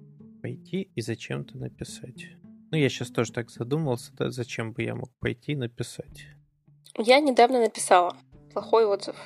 пойти 0.43 0.91
и 0.95 1.01
зачем-то 1.01 1.57
написать. 1.59 2.29
Ну, 2.71 2.79
я 2.79 2.89
сейчас 2.89 3.11
тоже 3.11 3.33
так 3.33 3.51
задумался, 3.51 4.13
да, 4.15 4.31
зачем 4.31 4.73
бы 4.73 4.83
я 4.83 4.95
мог 4.95 5.11
пойти 5.19 5.57
написать. 5.57 6.27
Я 6.99 7.21
недавно 7.21 7.61
написала 7.61 8.17
плохой 8.53 8.85
отзыв. 8.87 9.17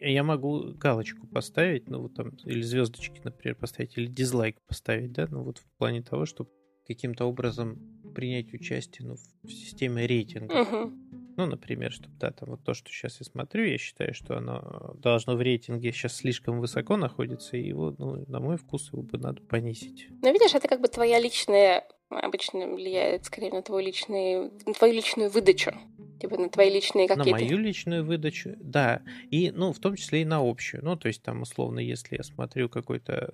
Я 0.00 0.22
могу 0.22 0.72
галочку 0.74 1.26
поставить, 1.26 1.90
ну 1.90 2.02
вот 2.02 2.14
там, 2.14 2.30
или 2.44 2.62
звездочки, 2.62 3.20
например, 3.22 3.56
поставить, 3.56 3.98
или 3.98 4.06
дизлайк 4.06 4.56
поставить, 4.66 5.12
да, 5.12 5.26
ну 5.30 5.42
вот 5.42 5.58
в 5.58 5.66
плане 5.76 6.02
того, 6.02 6.24
чтобы 6.24 6.50
каким-то 6.94 7.26
образом 7.26 7.78
принять 8.14 8.52
участие 8.52 9.06
ну, 9.06 9.16
в 9.44 9.50
системе 9.50 10.06
рейтинга. 10.06 10.62
Угу. 10.62 10.92
Ну, 11.36 11.46
например, 11.46 11.92
чтобы, 11.92 12.14
да, 12.18 12.32
там 12.32 12.50
вот 12.50 12.64
то, 12.64 12.74
что 12.74 12.90
сейчас 12.90 13.20
я 13.20 13.24
смотрю, 13.24 13.64
я 13.64 13.78
считаю, 13.78 14.12
что 14.12 14.36
оно 14.36 14.94
должно 14.98 15.36
в 15.36 15.40
рейтинге 15.40 15.92
сейчас 15.92 16.16
слишком 16.16 16.60
высоко 16.60 16.96
находится, 16.96 17.56
и 17.56 17.66
его, 17.66 17.94
ну, 17.96 18.24
на 18.26 18.40
мой 18.40 18.56
вкус, 18.56 18.92
его 18.92 19.02
бы 19.02 19.18
надо 19.18 19.40
понизить. 19.42 20.08
Ну, 20.22 20.32
видишь, 20.32 20.54
это 20.54 20.66
как 20.68 20.80
бы 20.80 20.88
твоя 20.88 21.20
личная 21.20 21.86
обычно 22.10 22.66
влияет 22.66 23.24
скорее 23.24 23.52
на 23.52 23.62
твою 23.62 23.86
личную, 23.86 24.52
на 24.66 24.74
твою 24.74 24.94
личную 24.94 25.30
выдачу. 25.30 25.72
Типа 26.20 26.36
на 26.36 26.50
твои 26.50 26.68
личные 26.68 27.08
какие-то... 27.08 27.30
На 27.30 27.36
мою 27.36 27.56
личную 27.56 28.04
выдачу, 28.04 28.56
да. 28.60 29.02
И, 29.30 29.50
ну, 29.52 29.72
в 29.72 29.78
том 29.78 29.94
числе 29.94 30.22
и 30.22 30.24
на 30.26 30.40
общую. 30.40 30.84
Ну, 30.84 30.96
то 30.96 31.08
есть 31.08 31.22
там, 31.22 31.42
условно, 31.42 31.78
если 31.78 32.16
я 32.16 32.22
смотрю 32.22 32.68
какой-то 32.68 33.32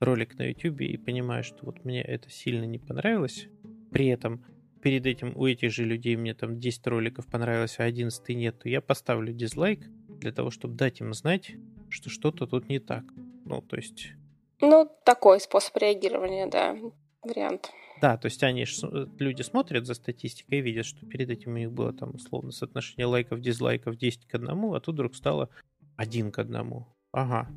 ролик 0.00 0.38
на 0.38 0.48
YouTube 0.48 0.80
и 0.80 0.96
понимаю, 0.96 1.44
что 1.44 1.64
вот 1.64 1.84
мне 1.84 2.02
это 2.02 2.30
сильно 2.30 2.64
не 2.64 2.78
понравилось, 2.78 3.48
при 3.90 4.08
этом 4.08 4.44
перед 4.82 5.06
этим 5.06 5.32
у 5.36 5.46
этих 5.46 5.72
же 5.72 5.84
людей 5.84 6.16
мне 6.16 6.34
там 6.34 6.60
10 6.60 6.86
роликов 6.86 7.26
понравилось, 7.26 7.76
а 7.78 7.84
11 7.84 8.28
нет, 8.30 8.58
то 8.58 8.68
я 8.68 8.80
поставлю 8.80 9.32
дизлайк 9.32 9.80
для 10.08 10.32
того, 10.32 10.50
чтобы 10.50 10.74
дать 10.74 11.00
им 11.00 11.12
знать, 11.14 11.52
что 11.88 12.10
что-то 12.10 12.46
тут 12.46 12.68
не 12.68 12.78
так. 12.78 13.04
Ну, 13.44 13.62
то 13.62 13.76
есть... 13.76 14.12
Ну, 14.60 14.90
такой 15.04 15.40
способ 15.40 15.76
реагирования, 15.76 16.46
да, 16.46 16.76
вариант. 17.22 17.70
Да, 18.00 18.16
то 18.16 18.26
есть 18.26 18.42
они 18.42 18.62
э, 18.64 19.06
люди 19.18 19.42
смотрят 19.42 19.86
за 19.86 19.94
статистикой 19.94 20.58
и 20.58 20.62
видят, 20.62 20.84
что 20.84 21.06
перед 21.06 21.30
этим 21.30 21.54
у 21.54 21.56
них 21.56 21.72
было 21.72 21.92
там 21.92 22.14
условно 22.14 22.52
соотношение 22.52 23.06
лайков, 23.06 23.40
дизлайков 23.40 23.96
10 23.96 24.26
к 24.26 24.34
1, 24.34 24.48
а 24.50 24.80
тут 24.80 24.94
вдруг 24.94 25.14
стало 25.14 25.48
1 25.96 26.30
к 26.32 26.38
1. 26.38 26.84
Ага. 27.12 27.48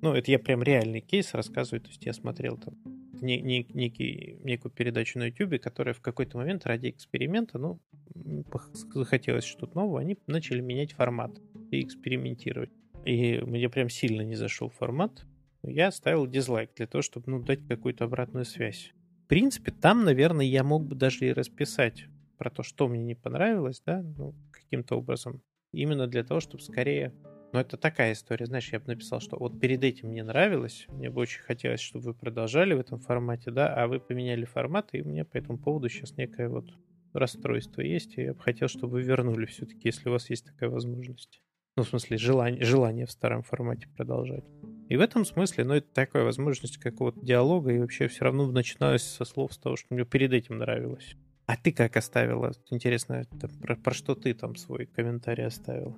Ну, 0.00 0.14
это 0.14 0.30
я 0.30 0.38
прям 0.38 0.62
реальный 0.62 1.00
кейс 1.00 1.34
рассказываю, 1.34 1.80
то 1.80 1.88
есть 1.88 2.04
я 2.04 2.12
смотрел 2.12 2.56
там 2.56 2.74
не, 3.20 3.40
не, 3.40 3.66
некий, 3.74 4.38
некую 4.44 4.70
передачу 4.70 5.18
на 5.18 5.26
YouTube, 5.26 5.60
которая 5.60 5.92
в 5.92 6.00
какой-то 6.00 6.38
момент 6.38 6.66
ради 6.66 6.90
эксперимента, 6.90 7.58
ну, 7.58 7.80
захотелось 8.94 9.44
что-то 9.44 9.76
нового, 9.76 10.00
они 10.00 10.16
начали 10.28 10.60
менять 10.60 10.92
формат 10.92 11.32
и 11.72 11.82
экспериментировать. 11.82 12.70
И 13.04 13.40
мне 13.40 13.68
прям 13.68 13.88
сильно 13.88 14.22
не 14.22 14.36
зашел 14.36 14.68
формат. 14.70 15.26
Я 15.64 15.90
ставил 15.90 16.28
дизлайк 16.28 16.70
для 16.76 16.86
того, 16.86 17.02
чтобы 17.02 17.30
ну, 17.30 17.42
дать 17.42 17.66
какую-то 17.66 18.04
обратную 18.04 18.44
связь 18.44 18.92
принципе, 19.28 19.70
там, 19.70 20.04
наверное, 20.04 20.46
я 20.46 20.64
мог 20.64 20.84
бы 20.86 20.96
даже 20.96 21.26
и 21.26 21.32
расписать 21.32 22.06
про 22.38 22.50
то, 22.50 22.62
что 22.62 22.88
мне 22.88 23.04
не 23.04 23.14
понравилось, 23.14 23.82
да, 23.84 24.02
ну, 24.02 24.34
каким-то 24.50 24.96
образом. 24.96 25.42
Именно 25.72 26.06
для 26.06 26.24
того, 26.24 26.40
чтобы 26.40 26.62
скорее... 26.62 27.14
Ну, 27.52 27.60
это 27.60 27.78
такая 27.78 28.12
история, 28.12 28.44
знаешь, 28.44 28.70
я 28.72 28.78
бы 28.78 28.88
написал, 28.88 29.20
что 29.20 29.38
вот 29.38 29.58
перед 29.58 29.82
этим 29.82 30.08
мне 30.08 30.22
нравилось, 30.22 30.86
мне 30.88 31.08
бы 31.08 31.22
очень 31.22 31.40
хотелось, 31.40 31.80
чтобы 31.80 32.06
вы 32.06 32.14
продолжали 32.14 32.74
в 32.74 32.80
этом 32.80 33.00
формате, 33.00 33.50
да, 33.50 33.74
а 33.74 33.86
вы 33.86 34.00
поменяли 34.00 34.44
формат, 34.44 34.90
и 34.92 35.00
у 35.00 35.06
меня 35.06 35.24
по 35.24 35.38
этому 35.38 35.58
поводу 35.58 35.88
сейчас 35.88 36.16
некое 36.18 36.50
вот 36.50 36.66
расстройство 37.14 37.80
есть, 37.80 38.18
и 38.18 38.22
я 38.22 38.34
бы 38.34 38.40
хотел, 38.40 38.68
чтобы 38.68 38.94
вы 38.94 39.02
вернули 39.02 39.46
все-таки, 39.46 39.80
если 39.84 40.10
у 40.10 40.12
вас 40.12 40.28
есть 40.28 40.44
такая 40.44 40.68
возможность. 40.68 41.40
Ну, 41.76 41.84
в 41.84 41.88
смысле, 41.88 42.18
желание, 42.18 42.64
желание 42.64 43.06
в 43.06 43.10
старом 43.10 43.42
формате 43.42 43.88
продолжать. 43.96 44.44
И 44.88 44.96
в 44.96 45.00
этом 45.00 45.24
смысле, 45.24 45.64
ну, 45.64 45.74
это 45.74 45.86
такая 45.92 46.24
возможность 46.24 46.76
какого-то 46.76 47.20
диалога, 47.20 47.72
и 47.72 47.78
вообще 47.78 48.08
все 48.08 48.24
равно 48.24 48.50
начиналось 48.50 49.04
со 49.04 49.24
слов 49.24 49.54
с 49.54 49.58
того, 49.58 49.76
что 49.76 49.86
мне 49.94 50.04
перед 50.04 50.32
этим 50.32 50.58
нравилось. 50.58 51.14
А 51.46 51.56
ты 51.56 51.72
как 51.72 51.96
оставила? 51.96 52.52
Интересно, 52.70 53.24
про, 53.62 53.74
про 53.76 53.94
что 53.94 54.14
ты 54.14 54.34
там 54.34 54.54
свой 54.56 54.84
комментарий 54.84 55.46
оставила? 55.46 55.96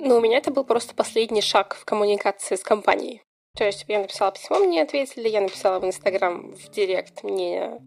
Ну, 0.00 0.16
у 0.16 0.20
меня 0.20 0.38
это 0.38 0.52
был 0.52 0.64
просто 0.64 0.94
последний 0.94 1.42
шаг 1.42 1.74
в 1.74 1.84
коммуникации 1.84 2.54
с 2.54 2.62
компанией. 2.62 3.22
То 3.56 3.64
есть 3.64 3.84
я 3.88 3.98
написала 3.98 4.30
письмо, 4.30 4.60
мне 4.60 4.82
ответили, 4.82 5.28
я 5.28 5.40
написала 5.40 5.80
в 5.80 5.84
Инстаграм, 5.84 6.54
в 6.54 6.70
Директ, 6.70 7.24
мне 7.24 7.80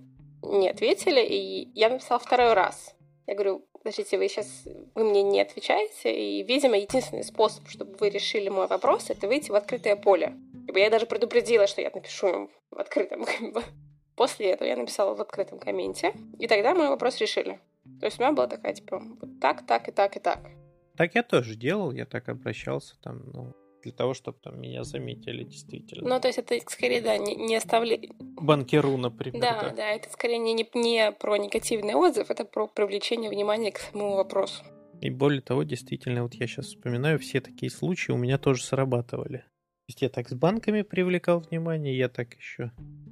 не 0.43 0.69
ответили, 0.69 1.21
и 1.21 1.69
я 1.73 1.89
написала 1.89 2.19
второй 2.19 2.53
раз. 2.53 2.93
Я 3.27 3.35
говорю, 3.35 3.65
подождите, 3.71 4.17
вы 4.17 4.27
сейчас, 4.27 4.47
вы 4.93 5.05
мне 5.05 5.23
не 5.23 5.39
отвечаете, 5.39 6.13
и, 6.13 6.43
видимо, 6.43 6.77
единственный 6.77 7.23
способ, 7.23 7.69
чтобы 7.69 7.95
вы 7.97 8.09
решили 8.09 8.49
мой 8.49 8.67
вопрос, 8.67 9.09
это 9.09 9.27
выйти 9.27 9.51
в 9.51 9.55
открытое 9.55 9.95
поле. 9.95 10.35
Я 10.75 10.89
даже 10.89 11.05
предупредила, 11.05 11.65
что 11.65 11.79
я 11.79 11.91
напишу 11.93 12.27
им 12.27 12.49
в 12.71 12.77
открытом, 12.77 13.25
После 14.17 14.51
этого 14.51 14.67
я 14.67 14.75
написала 14.75 15.15
в 15.15 15.21
открытом 15.21 15.59
комменте, 15.59 16.13
и 16.37 16.47
тогда 16.47 16.75
мой 16.75 16.89
вопрос 16.89 17.17
решили. 17.19 17.59
То 18.01 18.07
есть 18.07 18.19
у 18.19 18.21
меня 18.21 18.33
была 18.33 18.47
такая, 18.47 18.73
типа, 18.73 18.99
вот 18.99 19.39
так, 19.39 19.65
так 19.65 19.87
и 19.87 19.91
так 19.91 20.17
и 20.17 20.19
так. 20.19 20.39
Так 20.97 21.15
я 21.15 21.23
тоже 21.23 21.55
делал, 21.55 21.91
я 21.91 22.05
так 22.05 22.29
обращался 22.29 22.95
там, 23.01 23.21
ну, 23.33 23.55
для 23.83 23.91
того, 23.91 24.13
чтобы 24.13 24.37
там 24.41 24.59
меня 24.59 24.83
заметили 24.83 25.43
действительно. 25.43 26.07
Ну, 26.07 26.19
то 26.19 26.27
есть 26.27 26.39
это 26.39 26.59
скорее, 26.69 27.01
да, 27.01 27.17
не, 27.17 27.35
не 27.35 27.55
оставлять... 27.55 28.09
Банкиру, 28.19 28.97
например. 28.97 29.41
Да, 29.41 29.61
да, 29.61 29.69
да, 29.71 29.89
это 29.89 30.09
скорее 30.09 30.37
не, 30.37 30.53
не, 30.53 30.67
не 30.75 31.11
про 31.11 31.37
негативный 31.37 31.95
отзыв, 31.95 32.29
это 32.29 32.45
про 32.45 32.67
привлечение 32.67 33.29
внимания 33.29 33.71
к 33.71 33.79
самому 33.79 34.15
вопросу. 34.15 34.63
И 35.01 35.09
более 35.09 35.41
того, 35.41 35.63
действительно, 35.63 36.23
вот 36.23 36.35
я 36.35 36.47
сейчас 36.47 36.67
вспоминаю, 36.67 37.17
все 37.17 37.41
такие 37.41 37.71
случаи 37.71 38.11
у 38.11 38.17
меня 38.17 38.37
тоже 38.37 38.63
срабатывали. 38.63 39.37
То 39.37 39.85
есть 39.87 40.01
я 40.03 40.09
так 40.09 40.29
с 40.29 40.33
банками 40.33 40.83
привлекал 40.83 41.39
внимание, 41.39 41.97
я 41.97 42.07
так 42.07 42.35
еще 42.35 42.71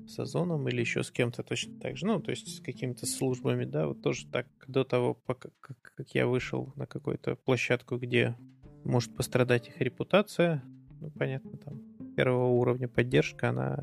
с 0.09 0.19
Озоном 0.19 0.67
или 0.67 0.81
еще 0.81 1.03
с 1.03 1.11
кем-то 1.11 1.43
точно 1.43 1.79
так 1.79 1.97
же, 1.97 2.05
ну, 2.05 2.19
то 2.19 2.31
есть 2.31 2.57
с 2.57 2.59
какими-то 2.61 3.05
службами, 3.05 3.65
да, 3.65 3.87
вот 3.87 4.01
тоже 4.01 4.25
так 4.27 4.47
до 4.67 4.83
того, 4.83 5.13
пока, 5.13 5.49
как, 5.59 5.75
я 6.13 6.27
вышел 6.27 6.73
на 6.75 6.85
какую-то 6.85 7.35
площадку, 7.35 7.97
где 7.97 8.35
может 8.83 9.15
пострадать 9.15 9.67
их 9.67 9.79
репутация. 9.79 10.63
Ну, 10.99 11.11
понятно, 11.11 11.57
там 11.57 11.79
первого 12.15 12.47
уровня 12.47 12.87
поддержка, 12.87 13.49
она 13.49 13.77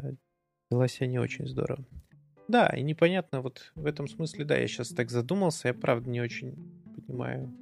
вела 0.70 0.88
себя 0.88 1.06
не 1.06 1.18
очень 1.18 1.46
здорово. 1.46 1.86
Да, 2.48 2.68
и 2.68 2.82
непонятно, 2.82 3.40
вот 3.40 3.72
в 3.74 3.86
этом 3.86 4.08
смысле, 4.08 4.44
да, 4.44 4.56
я 4.56 4.68
сейчас 4.68 4.90
так 4.90 5.10
задумался, 5.10 5.68
я 5.68 5.74
правда 5.74 6.08
не 6.08 6.20
очень 6.20 6.54
понимаю, 6.94 7.52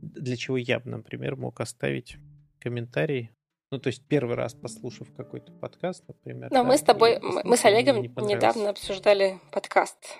для 0.00 0.36
чего 0.36 0.56
я 0.56 0.80
бы, 0.80 0.90
например, 0.90 1.36
мог 1.36 1.60
оставить 1.60 2.18
комментарий. 2.60 3.30
Ну, 3.72 3.78
то 3.80 3.88
есть 3.88 4.02
первый 4.06 4.36
раз 4.36 4.54
послушав 4.54 5.08
какой-то 5.16 5.52
подкаст, 5.52 6.04
например. 6.06 6.50
Но 6.50 6.58
да, 6.58 6.64
мы 6.64 6.78
с 6.78 6.82
тобой, 6.82 7.18
мы 7.20 7.56
с 7.56 7.64
Олегом 7.64 8.00
не 8.00 8.08
недавно 8.08 8.70
обсуждали 8.70 9.40
подкаст. 9.50 10.16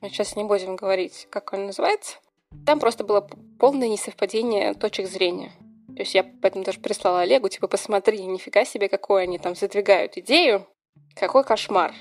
Мы 0.00 0.08
сейчас 0.08 0.36
не 0.36 0.44
будем 0.44 0.76
говорить, 0.76 1.26
как 1.30 1.52
он 1.52 1.66
называется. 1.66 2.18
Там 2.64 2.78
просто 2.78 3.02
было 3.02 3.28
полное 3.58 3.88
несовпадение 3.88 4.74
точек 4.74 5.08
зрения. 5.08 5.50
То 5.88 6.02
есть 6.02 6.14
я 6.14 6.22
поэтому 6.22 6.64
даже 6.64 6.78
прислала 6.78 7.22
Олегу, 7.22 7.48
типа, 7.48 7.68
посмотри, 7.68 8.22
нифига 8.24 8.64
себе, 8.64 8.88
какой 8.88 9.24
они 9.24 9.38
там 9.38 9.56
задвигают 9.56 10.16
идею. 10.18 10.66
Какой 11.14 11.42
кошмар. 11.42 11.92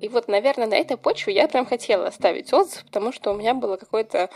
И 0.00 0.08
вот, 0.08 0.28
наверное, 0.28 0.66
на 0.66 0.74
этой 0.74 0.96
почве 0.96 1.34
я 1.34 1.46
прям 1.46 1.64
хотела 1.64 2.08
оставить 2.08 2.52
отзыв, 2.52 2.84
потому 2.84 3.12
что 3.12 3.30
у 3.30 3.36
меня 3.36 3.54
было 3.54 3.76
какое-то 3.76 4.28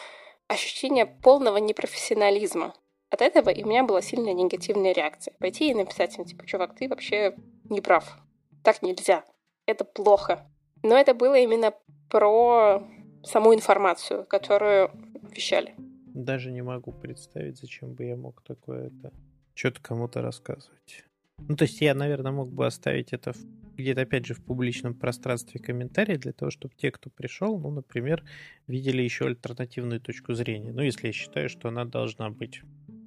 ощущение 0.47 1.07
полного 1.07 1.57
непрофессионализма. 1.57 2.75
От 3.11 3.23
этого 3.23 3.51
и 3.51 3.63
у 3.63 3.67
меня 3.67 3.85
была 3.85 4.03
сильная 4.03 4.33
негативная 4.33 4.93
реакция. 4.93 5.35
Пойти 5.39 5.71
и 5.71 5.75
написать 5.75 6.19
им, 6.19 6.25
типа, 6.25 6.47
чувак, 6.47 6.75
ты 6.75 6.89
вообще 6.89 7.37
не 7.71 7.81
прав. 7.81 8.19
Так 8.63 8.83
нельзя. 8.83 9.25
Это 9.67 9.85
плохо. 9.85 10.47
Но 10.83 10.97
это 10.97 11.15
было 11.15 11.37
именно 11.39 11.73
про 12.11 12.83
саму 13.23 13.55
информацию, 13.55 14.27
которую 14.27 14.91
вещали. 15.35 15.75
Даже 16.15 16.51
не 16.51 16.63
могу 16.63 16.93
представить, 16.93 17.59
зачем 17.59 17.95
бы 17.95 18.05
я 18.05 18.17
мог 18.17 18.43
такое 18.43 18.89
это 18.89 19.13
что-то 19.55 19.81
кому-то 19.81 20.21
рассказывать. 20.21 21.05
Ну, 21.39 21.57
то 21.57 21.65
есть 21.65 21.81
я, 21.81 21.95
наверное, 21.95 22.33
мог 22.33 22.53
бы 22.53 22.67
оставить 22.67 23.13
это 23.13 23.33
в, 23.33 23.39
где-то, 23.77 24.03
опять 24.03 24.27
же, 24.27 24.35
в 24.35 24.45
публичном 24.45 24.95
пространстве 24.95 25.61
комментарии 25.61 26.17
для 26.17 26.33
того, 26.33 26.51
чтобы 26.51 26.75
те, 26.77 26.91
кто 26.91 27.11
пришел, 27.11 27.59
ну, 27.59 27.71
например, 27.71 28.25
видели 28.67 29.03
еще 29.03 29.27
альтернативную 29.27 30.01
точку 30.01 30.35
зрения. 30.35 30.73
Ну, 30.73 30.83
если 30.83 31.09
я 31.09 31.13
считаю, 31.13 31.49
что 31.49 31.69
она 31.69 31.85
должна 31.85 32.31
быть. 32.31 32.63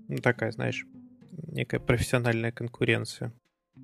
Ну, 0.07 0.17
такая, 0.17 0.51
знаешь, 0.51 0.85
некая 1.31 1.79
профессиональная 1.79 2.51
конкуренция. 2.51 3.33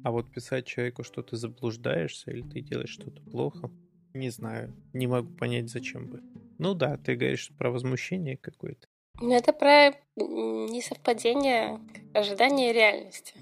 А 0.04 0.12
вот 0.12 0.32
писать 0.32 0.66
человеку, 0.66 1.04
что 1.04 1.22
ты 1.22 1.36
заблуждаешься 1.36 2.32
или 2.32 2.42
ты 2.42 2.62
делаешь 2.62 2.90
что-то 2.90 3.22
плохо, 3.22 3.70
не 4.14 4.30
знаю, 4.30 4.74
не 4.94 5.08
могу 5.08 5.30
понять, 5.34 5.70
зачем 5.70 6.08
бы. 6.08 6.22
Ну 6.58 6.74
да, 6.74 6.98
ты 6.98 7.16
говоришь 7.16 7.52
про 7.58 7.72
возмущение 7.72 8.38
какое-то. 8.38 8.88
Ну, 9.22 9.34
это 9.34 9.54
про 9.54 9.92
несовпадение 10.16 11.80
ожидания 12.14 12.72
и 12.72 12.74
реальности. 12.74 13.36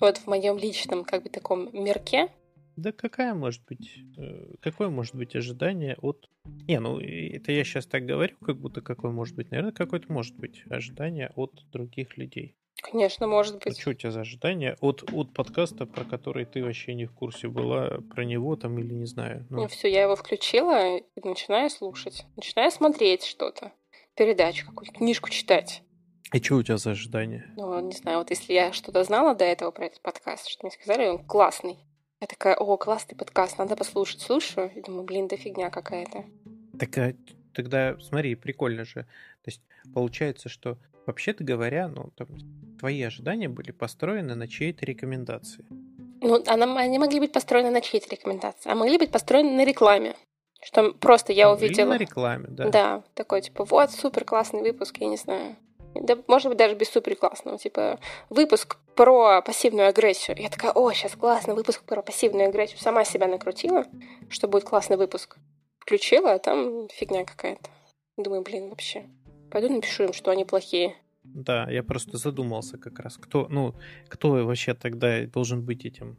Вот 0.00 0.18
в 0.18 0.26
моем 0.26 0.58
личном, 0.58 1.04
как 1.04 1.22
бы, 1.22 1.28
таком 1.28 1.70
мирке. 1.72 2.28
Да 2.76 2.92
какая 2.92 3.34
может 3.34 3.64
быть, 3.66 3.98
э, 4.16 4.54
какое 4.60 4.88
может 4.88 5.14
быть 5.14 5.36
ожидание 5.36 5.96
от... 6.00 6.28
Не, 6.68 6.80
ну 6.80 6.98
это 6.98 7.52
я 7.52 7.64
сейчас 7.64 7.86
так 7.86 8.06
говорю, 8.06 8.36
как 8.44 8.58
будто 8.58 8.80
какое 8.80 9.10
может 9.10 9.36
быть. 9.36 9.50
Наверное, 9.50 9.72
какое-то 9.72 10.12
может 10.12 10.36
быть 10.36 10.62
ожидание 10.70 11.30
от 11.36 11.52
других 11.70 12.16
людей. 12.16 12.56
Конечно, 12.82 13.26
может 13.26 13.62
быть. 13.62 13.78
Что 13.78 13.90
у 13.90 13.94
тебя 13.94 14.10
за 14.10 14.20
ожидание 14.20 14.76
от, 14.80 15.04
от 15.12 15.32
подкаста, 15.32 15.86
про 15.86 16.04
который 16.04 16.44
ты 16.44 16.64
вообще 16.64 16.94
не 16.94 17.06
в 17.06 17.12
курсе 17.12 17.48
была, 17.48 17.98
про 18.14 18.24
него 18.24 18.56
там 18.56 18.78
или 18.78 18.92
не 18.92 19.06
знаю? 19.06 19.46
Ну, 19.50 19.62
ну 19.62 19.68
все, 19.68 19.88
я 19.88 20.02
его 20.02 20.16
включила 20.16 20.98
и 20.98 21.04
начинаю 21.22 21.70
слушать. 21.70 22.26
Начинаю 22.36 22.70
смотреть 22.70 23.24
что-то. 23.24 23.72
Передачу 24.16 24.66
какую-то, 24.66 24.92
книжку 24.92 25.30
читать. 25.30 25.82
И 26.32 26.42
что 26.42 26.56
у 26.56 26.62
тебя 26.62 26.78
за 26.78 26.92
ожидания? 26.92 27.52
Ну, 27.56 27.78
не 27.80 27.92
знаю, 27.92 28.18
вот 28.18 28.30
если 28.30 28.52
я 28.52 28.72
что-то 28.72 29.04
знала 29.04 29.34
до 29.34 29.44
этого 29.44 29.70
про 29.70 29.86
этот 29.86 30.00
подкаст, 30.00 30.48
что 30.48 30.66
мне 30.66 30.72
сказали, 30.72 31.06
он 31.06 31.24
классный. 31.24 31.78
Я 32.22 32.28
такая, 32.28 32.54
о, 32.54 32.76
классный 32.76 33.16
подкаст, 33.16 33.58
надо 33.58 33.74
послушать. 33.74 34.20
Слушаю 34.20 34.70
и 34.76 34.80
думаю, 34.80 35.02
блин, 35.02 35.26
да 35.26 35.36
фигня 35.36 35.70
какая-то. 35.70 36.24
Так 36.78 36.96
а, 36.96 37.14
тогда, 37.52 37.96
смотри, 37.98 38.36
прикольно 38.36 38.84
же. 38.84 39.00
То 39.42 39.46
есть 39.46 39.60
получается, 39.92 40.48
что 40.48 40.78
вообще-то 41.04 41.42
говоря, 41.42 41.88
ну, 41.88 42.12
там, 42.14 42.28
твои 42.78 43.02
ожидания 43.02 43.48
были 43.48 43.72
построены 43.72 44.36
на 44.36 44.46
чьей-то 44.46 44.86
рекомендации. 44.86 45.64
Ну, 46.20 46.40
она, 46.46 46.78
они 46.78 47.00
могли 47.00 47.18
быть 47.18 47.32
построены 47.32 47.70
на 47.70 47.80
чьей-то 47.80 48.08
рекомендации, 48.10 48.70
а 48.70 48.76
могли 48.76 48.98
быть 48.98 49.10
построены 49.10 49.56
на 49.56 49.64
рекламе. 49.64 50.14
Что 50.62 50.92
просто 50.92 51.32
я 51.32 51.48
могли 51.48 51.66
увидела... 51.66 51.88
на 51.88 51.98
рекламе, 51.98 52.46
да. 52.50 52.68
Да, 52.68 53.04
такой, 53.14 53.40
типа, 53.40 53.64
вот, 53.64 53.90
супер 53.90 54.24
классный 54.24 54.62
выпуск, 54.62 54.98
я 54.98 55.08
не 55.08 55.16
знаю. 55.16 55.56
Да, 55.94 56.18
может 56.26 56.48
быть, 56.48 56.58
даже 56.58 56.74
без 56.74 56.88
супер. 56.88 57.16
Типа, 57.58 57.98
выпуск 58.30 58.78
про 58.94 59.42
пассивную 59.42 59.88
агрессию. 59.88 60.36
Я 60.38 60.48
такая, 60.48 60.72
о, 60.72 60.92
сейчас 60.92 61.12
классно, 61.12 61.54
выпуск 61.54 61.82
про 61.84 62.02
пассивную 62.02 62.48
агрессию. 62.48 62.78
Сама 62.78 63.04
себя 63.04 63.26
накрутила, 63.26 63.86
что 64.28 64.48
будет 64.48 64.64
классный 64.64 64.96
выпуск. 64.96 65.36
Включила, 65.78 66.34
а 66.34 66.38
там 66.38 66.88
фигня 66.88 67.24
какая-то. 67.24 67.70
Думаю, 68.16 68.42
блин, 68.42 68.68
вообще. 68.70 69.06
Пойду 69.50 69.68
напишу 69.68 70.04
им, 70.04 70.12
что 70.12 70.30
они 70.30 70.44
плохие. 70.44 70.96
Да, 71.24 71.70
я 71.70 71.82
просто 71.82 72.16
задумался 72.16 72.78
как 72.78 72.98
раз, 72.98 73.16
кто, 73.16 73.46
ну, 73.48 73.74
кто 74.08 74.30
вообще 74.30 74.74
тогда 74.74 75.24
должен 75.26 75.64
быть 75.64 75.84
этим 75.84 76.18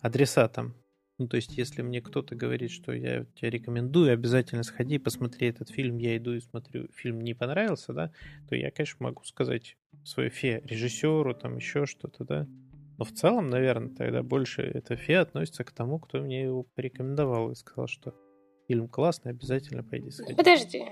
адресатом 0.00 0.74
ну, 1.18 1.26
то 1.26 1.36
есть, 1.36 1.58
если 1.58 1.82
мне 1.82 2.00
кто-то 2.00 2.36
говорит, 2.36 2.70
что 2.70 2.92
я 2.92 3.24
тебе 3.34 3.50
рекомендую, 3.50 4.12
обязательно 4.12 4.62
сходи, 4.62 4.98
посмотри 4.98 5.48
этот 5.48 5.68
фильм, 5.68 5.98
я 5.98 6.16
иду 6.16 6.34
и 6.34 6.40
смотрю, 6.40 6.88
фильм 6.94 7.20
не 7.20 7.34
понравился, 7.34 7.92
да, 7.92 8.12
то 8.48 8.54
я, 8.54 8.70
конечно, 8.70 9.04
могу 9.04 9.24
сказать 9.24 9.76
свое 10.04 10.30
фе 10.30 10.62
режиссеру, 10.64 11.34
там 11.34 11.56
еще 11.56 11.86
что-то, 11.86 12.24
да. 12.24 12.46
Но 12.98 13.04
в 13.04 13.12
целом, 13.12 13.48
наверное, 13.48 13.94
тогда 13.94 14.22
больше 14.22 14.62
это 14.62 14.94
фе 14.96 15.18
относится 15.18 15.64
к 15.64 15.72
тому, 15.72 15.98
кто 15.98 16.20
мне 16.20 16.42
его 16.42 16.62
порекомендовал 16.62 17.50
и 17.50 17.56
сказал, 17.56 17.88
что 17.88 18.14
фильм 18.68 18.88
классный, 18.88 19.32
обязательно 19.32 19.82
пойди 19.82 20.10
сходи. 20.10 20.34
Подожди. 20.34 20.84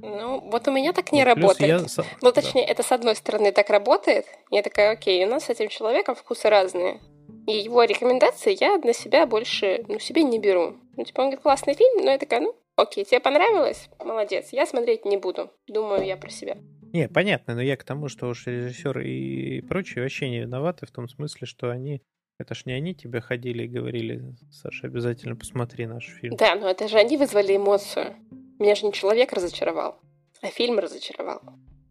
Ну, 0.00 0.40
вот 0.50 0.66
у 0.66 0.72
меня 0.72 0.92
так 0.92 1.12
не 1.12 1.24
ну, 1.24 1.34
работает. 1.34 1.88
Я... 1.96 2.04
Ну, 2.22 2.32
точнее, 2.32 2.66
да. 2.66 2.72
это 2.72 2.82
с 2.82 2.92
одной 2.92 3.16
стороны 3.16 3.52
так 3.52 3.70
работает. 3.70 4.26
Я 4.50 4.62
такая, 4.62 4.92
окей, 4.92 5.24
у 5.24 5.28
нас 5.28 5.44
с 5.44 5.50
этим 5.50 5.68
человеком 5.68 6.14
вкусы 6.14 6.48
разные. 6.48 7.00
И 7.48 7.52
его 7.52 7.82
рекомендации 7.84 8.54
я 8.60 8.76
на 8.76 8.92
себя 8.92 9.26
больше, 9.26 9.82
ну, 9.88 9.98
себе 9.98 10.22
не 10.22 10.38
беру. 10.38 10.76
Ну, 10.96 11.04
типа, 11.04 11.20
он 11.20 11.26
говорит, 11.28 11.40
классный 11.40 11.72
фильм, 11.72 12.04
но 12.04 12.10
я 12.10 12.18
такая, 12.18 12.40
ну, 12.40 12.54
окей, 12.76 13.04
тебе 13.06 13.20
понравилось? 13.20 13.88
Молодец. 14.04 14.50
Я 14.52 14.66
смотреть 14.66 15.06
не 15.06 15.16
буду. 15.16 15.50
Думаю 15.66 16.04
я 16.04 16.18
про 16.18 16.28
себя. 16.28 16.58
Не, 16.92 17.08
понятно, 17.08 17.54
но 17.54 17.62
я 17.62 17.78
к 17.78 17.84
тому, 17.84 18.08
что 18.08 18.28
уж 18.28 18.46
режиссер 18.46 19.00
и 19.00 19.62
прочие 19.62 20.02
вообще 20.02 20.28
не 20.28 20.40
виноваты 20.40 20.84
в 20.84 20.90
том 20.90 21.08
смысле, 21.08 21.46
что 21.46 21.70
они 21.70 22.02
это 22.38 22.54
ж 22.54 22.66
не 22.66 22.72
они 22.72 22.94
тебе 22.94 23.22
ходили 23.22 23.64
и 23.64 23.68
говорили, 23.68 24.36
Саша, 24.52 24.86
обязательно 24.86 25.34
посмотри 25.34 25.86
наш 25.86 26.04
фильм. 26.04 26.36
Да, 26.36 26.54
но 26.54 26.68
это 26.68 26.86
же 26.86 26.98
они 26.98 27.16
вызвали 27.16 27.56
эмоцию. 27.56 28.14
Меня 28.58 28.74
же 28.74 28.84
не 28.86 28.92
человек 28.92 29.32
разочаровал, 29.32 29.98
а 30.42 30.48
фильм 30.48 30.78
разочаровал. 30.78 31.40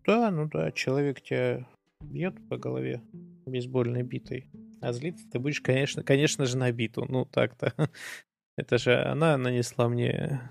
Да, 0.06 0.30
ну 0.30 0.48
да, 0.48 0.72
человек 0.72 1.22
тебя 1.22 1.68
бьет 2.00 2.36
по 2.48 2.58
голове 2.58 3.02
бейсбольной 3.46 4.04
битой. 4.04 4.50
А 4.82 4.94
злиться 4.94 5.26
ты 5.32 5.40
будешь, 5.40 5.62
конечно, 5.62 6.04
конечно 6.04 6.46
же, 6.46 6.58
на 6.58 6.72
биту. 6.72 7.06
Ну, 7.08 7.26
так-то. 7.26 7.74
Это 8.58 8.78
же 8.78 9.02
она 9.04 9.38
нанесла 9.38 9.88
мне... 9.88 10.42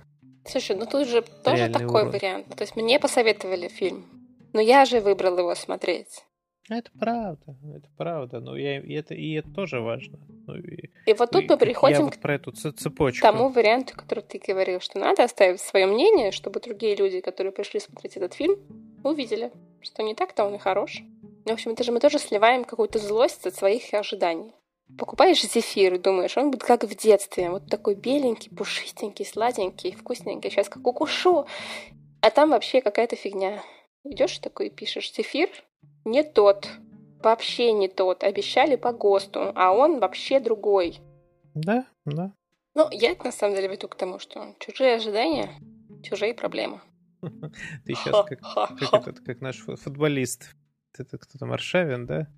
Слушай, 0.44 0.76
ну 0.76 0.86
тут 0.86 1.08
же 1.08 1.22
тоже 1.22 1.68
такой 1.68 2.02
урон. 2.02 2.10
вариант. 2.10 2.54
То 2.54 2.62
есть 2.62 2.76
мне 2.76 3.00
посоветовали 3.00 3.66
фильм, 3.66 4.04
но 4.52 4.60
я 4.60 4.84
же 4.84 5.00
выбрал 5.00 5.38
его 5.38 5.54
смотреть. 5.56 6.24
Это 6.68 6.90
правда, 6.98 7.56
это 7.76 7.88
правда, 7.96 8.40
но 8.40 8.56
я, 8.56 8.80
и, 8.80 8.92
это, 8.94 9.14
и 9.14 9.34
это 9.34 9.48
тоже 9.52 9.80
важно. 9.80 10.18
Ну, 10.48 10.56
и, 10.56 10.90
и 11.06 11.12
вот 11.12 11.30
тут 11.30 11.44
и, 11.44 11.48
мы 11.48 11.56
приходим 11.56 12.06
вот 12.06 12.18
про 12.18 12.34
эту 12.34 12.50
цепочку. 12.50 13.20
к 13.20 13.22
тому 13.22 13.50
варианту, 13.50 13.94
который 13.96 14.24
ты 14.24 14.40
говорил, 14.44 14.80
что 14.80 14.98
надо 14.98 15.22
оставить 15.22 15.60
свое 15.60 15.86
мнение, 15.86 16.32
чтобы 16.32 16.58
другие 16.58 16.96
люди, 16.96 17.20
которые 17.20 17.52
пришли 17.52 17.78
смотреть 17.78 18.16
этот 18.16 18.34
фильм, 18.34 18.56
увидели, 19.04 19.52
что 19.80 20.02
не 20.02 20.16
так-то 20.16 20.44
он 20.44 20.56
и 20.56 20.58
хорош. 20.58 21.02
В 21.46 21.52
общем, 21.52 21.70
это 21.70 21.84
же 21.84 21.92
мы 21.92 22.00
тоже 22.00 22.18
сливаем 22.18 22.64
какую-то 22.64 22.98
злость 22.98 23.46
от 23.46 23.54
своих 23.54 23.94
ожиданий. 23.94 24.52
Покупаешь 24.98 25.42
зефир 25.42 25.94
и 25.94 25.98
думаешь, 25.98 26.36
он 26.36 26.50
будет 26.50 26.64
как 26.64 26.82
в 26.82 26.94
детстве. 26.96 27.50
Вот 27.50 27.70
такой 27.70 27.94
беленький, 27.94 28.50
пушистенький, 28.50 29.24
сладенький, 29.24 29.92
вкусненький. 29.92 30.50
Сейчас 30.50 30.68
как 30.68 30.84
укушу. 30.84 31.46
А 32.20 32.30
там 32.30 32.50
вообще 32.50 32.80
какая-то 32.80 33.14
фигня. 33.14 33.62
Идешь 34.02 34.38
такой 34.38 34.66
и 34.66 34.70
пишешь, 34.70 35.12
зефир 35.14 35.48
не 36.04 36.24
тот. 36.24 36.68
Вообще 37.22 37.72
не 37.72 37.86
тот. 37.86 38.24
Обещали 38.24 38.74
по 38.74 38.92
ГОСТу, 38.92 39.52
а 39.54 39.72
он 39.72 40.00
вообще 40.00 40.40
другой. 40.40 40.98
Да, 41.54 41.86
да. 42.04 42.32
Ну, 42.74 42.88
я 42.90 43.14
на 43.22 43.30
самом 43.30 43.54
деле 43.54 43.68
веду 43.68 43.86
к 43.86 43.94
тому, 43.94 44.18
что 44.18 44.54
чужие 44.58 44.96
ожидания, 44.96 45.50
чужие 46.02 46.34
проблемы. 46.34 46.80
Ты 47.22 47.94
сейчас 47.94 48.26
как, 48.26 48.40
как, 48.40 48.94
этот, 48.94 49.20
как 49.20 49.40
наш 49.40 49.58
футболист 49.58 50.56
это 51.00 51.18
кто 51.18 51.38
там, 51.38 51.52
Аршавин, 51.52 52.06
да? 52.06 52.28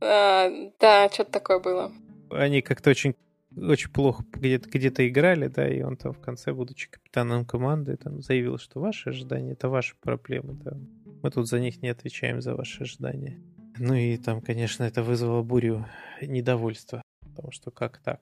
А, 0.00 0.50
да, 0.80 1.08
что-то 1.10 1.32
такое 1.32 1.58
было. 1.58 1.92
Они 2.30 2.62
как-то 2.62 2.90
очень 2.90 3.14
очень 3.56 3.90
плохо 3.90 4.24
где-то 4.32 4.68
где 4.68 4.88
играли, 5.08 5.48
да, 5.48 5.68
и 5.68 5.82
он 5.82 5.96
там 5.96 6.12
в 6.12 6.20
конце, 6.20 6.52
будучи 6.52 6.90
капитаном 6.90 7.44
команды, 7.44 7.96
там 7.96 8.20
заявил, 8.22 8.58
что 8.58 8.80
ваши 8.80 9.10
ожидания— 9.10 9.52
это 9.52 9.68
ваши 9.68 9.96
проблемы, 9.96 10.54
да. 10.54 10.76
Мы 11.22 11.30
тут 11.30 11.48
за 11.48 11.58
них 11.58 11.82
не 11.82 11.88
отвечаем 11.88 12.40
за 12.40 12.54
ваши 12.54 12.82
ожидания. 12.82 13.40
Ну 13.78 13.94
и 13.94 14.16
там, 14.16 14.40
конечно, 14.40 14.84
это 14.84 15.02
вызвало 15.02 15.42
бурю 15.42 15.86
недовольства, 16.20 17.02
потому 17.20 17.50
что 17.52 17.70
как 17.70 17.98
так? 17.98 18.20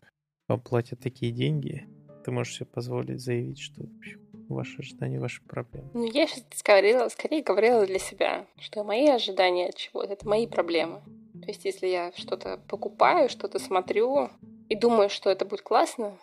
Вам 0.49 0.61
платят 0.61 1.01
такие 1.01 1.33
деньги, 1.33 1.87
ты 2.25 2.31
можешь 2.31 2.55
себе 2.55 2.67
позволить 2.67 3.21
заявить, 3.21 3.59
что 3.59 3.83
ваши 4.49 4.79
ожидания, 4.79 5.21
ваши 5.21 5.43
проблемы. 5.43 5.89
Ну, 5.95 6.05
я 6.05 6.27
сейчас 6.27 6.45
говорила, 6.63 7.09
скорее 7.09 7.43
говорила 7.43 7.87
для 7.87 7.99
себя, 7.99 8.47
что 8.59 8.85
мои 8.85 9.09
ожидания 9.09 9.69
от 9.69 9.77
чего-то— 9.77 10.13
это 10.15 10.29
мои 10.29 10.47
проблемы. 10.47 11.03
То 11.43 11.49
есть, 11.49 11.65
если 11.65 11.87
я 11.87 12.13
что-то 12.17 12.59
покупаю, 12.69 13.29
что-то 13.29 13.59
смотрю 13.59 14.31
и 14.69 14.75
думаю, 14.75 15.09
что 15.09 15.31
это 15.31 15.45
будет 15.45 15.63
классно, 15.63 16.17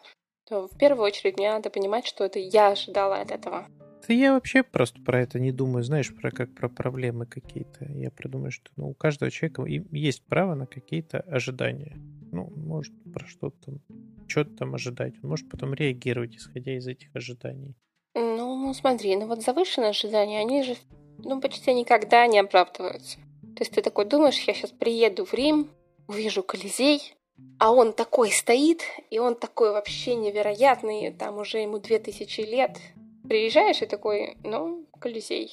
то 0.47 0.67
в 0.67 0.77
первую 0.77 1.05
очередь 1.05 1.37
мне 1.37 1.51
надо 1.51 1.69
понимать, 1.69 2.05
что 2.05 2.25
это 2.25 2.39
я 2.39 2.69
ожидала 2.69 3.21
от 3.21 3.31
этого. 3.31 3.67
Да 4.05 4.13
я 4.13 4.33
вообще 4.33 4.63
просто 4.63 5.01
про 5.01 5.21
это 5.21 5.39
не 5.39 5.53
думаю, 5.53 5.83
знаешь, 5.83 6.13
про 6.13 6.31
как 6.31 6.53
про 6.53 6.67
проблемы 6.67 7.25
какие-то. 7.25 7.85
Я 7.85 8.11
придумаю, 8.11 8.51
что 8.51 8.69
ну, 8.75 8.89
у 8.89 8.93
каждого 8.93 9.31
человека 9.31 9.63
есть 9.65 10.23
право 10.25 10.55
на 10.55 10.65
какие-то 10.65 11.21
ожидания. 11.21 11.95
Ну, 12.31 12.51
может, 12.55 12.93
про 13.13 13.25
что-то 13.25 13.55
там, 13.65 13.81
что-то 14.27 14.57
там 14.57 14.75
ожидать. 14.75 15.13
Он 15.23 15.29
может 15.29 15.49
потом 15.49 15.73
реагировать, 15.73 16.35
исходя 16.35 16.75
из 16.75 16.85
этих 16.85 17.15
ожиданий. 17.15 17.75
Ну, 18.15 18.73
смотри, 18.73 19.15
ну 19.15 19.27
вот 19.27 19.41
завышенные 19.41 19.89
ожидания, 19.89 20.39
они 20.39 20.63
же, 20.63 20.75
ну, 21.17 21.41
почти 21.41 21.73
никогда 21.73 22.27
не 22.27 22.39
оправдываются. 22.39 23.17
То 23.55 23.61
есть 23.61 23.71
ты 23.71 23.81
такой 23.81 24.05
думаешь, 24.05 24.39
я 24.41 24.53
сейчас 24.53 24.71
приеду 24.71 25.25
в 25.25 25.33
Рим, 25.33 25.69
увижу 26.07 26.43
Колизей, 26.43 27.15
а 27.59 27.71
он 27.71 27.93
такой 27.93 28.31
стоит, 28.31 28.81
и 29.09 29.19
он 29.19 29.35
такой 29.35 29.71
вообще 29.71 30.15
невероятный, 30.15 31.11
там 31.11 31.37
уже 31.37 31.59
ему 31.59 31.79
две 31.79 31.99
тысячи 31.99 32.41
лет, 32.41 32.79
Приезжаешь 33.27 33.81
и 33.81 33.85
такой, 33.85 34.35
ну, 34.43 34.85
Колизей. 34.99 35.51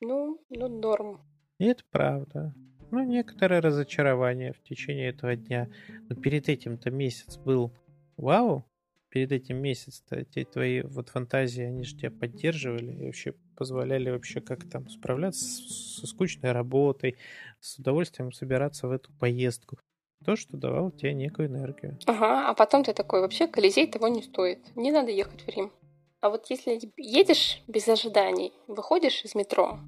Ну, 0.00 0.40
ну, 0.50 0.68
норм. 0.68 1.20
И 1.58 1.64
это 1.66 1.82
правда. 1.90 2.54
Ну, 2.92 3.02
некоторое 3.02 3.60
разочарование 3.60 4.52
в 4.52 4.62
течение 4.62 5.08
этого 5.10 5.34
дня. 5.34 5.68
Но 6.08 6.14
перед 6.14 6.48
этим-то 6.48 6.90
месяц 6.90 7.36
был 7.36 7.72
вау. 8.16 8.64
Перед 9.10 9.32
этим 9.32 9.56
месяц-то 9.56 10.16
эти 10.16 10.44
твои 10.44 10.82
вот 10.82 11.08
фантазии, 11.08 11.64
они 11.64 11.84
же 11.84 11.96
тебя 11.96 12.10
поддерживали 12.10 12.92
и 12.92 13.06
вообще 13.06 13.32
позволяли 13.56 14.10
вообще 14.10 14.40
как 14.40 14.68
там 14.68 14.88
справляться 14.90 15.44
со 15.44 16.06
скучной 16.06 16.52
работой, 16.52 17.16
с 17.60 17.78
удовольствием 17.78 18.32
собираться 18.32 18.86
в 18.86 18.90
эту 18.90 19.10
поездку. 19.12 19.78
То, 20.24 20.36
что 20.36 20.56
давало 20.56 20.92
тебе 20.92 21.14
некую 21.14 21.48
энергию. 21.48 21.98
Ага, 22.06 22.50
а 22.50 22.54
потом 22.54 22.84
ты 22.84 22.92
такой, 22.92 23.20
вообще 23.20 23.46
Колизей 23.46 23.86
того 23.86 24.08
не 24.08 24.22
стоит. 24.22 24.76
Не 24.76 24.90
надо 24.90 25.10
ехать 25.10 25.42
в 25.42 25.48
Рим. 25.48 25.72
А 26.20 26.30
вот 26.30 26.50
если 26.50 26.78
едешь 26.96 27.62
без 27.68 27.88
ожиданий, 27.88 28.52
выходишь 28.66 29.24
из 29.24 29.34
метро... 29.34 29.78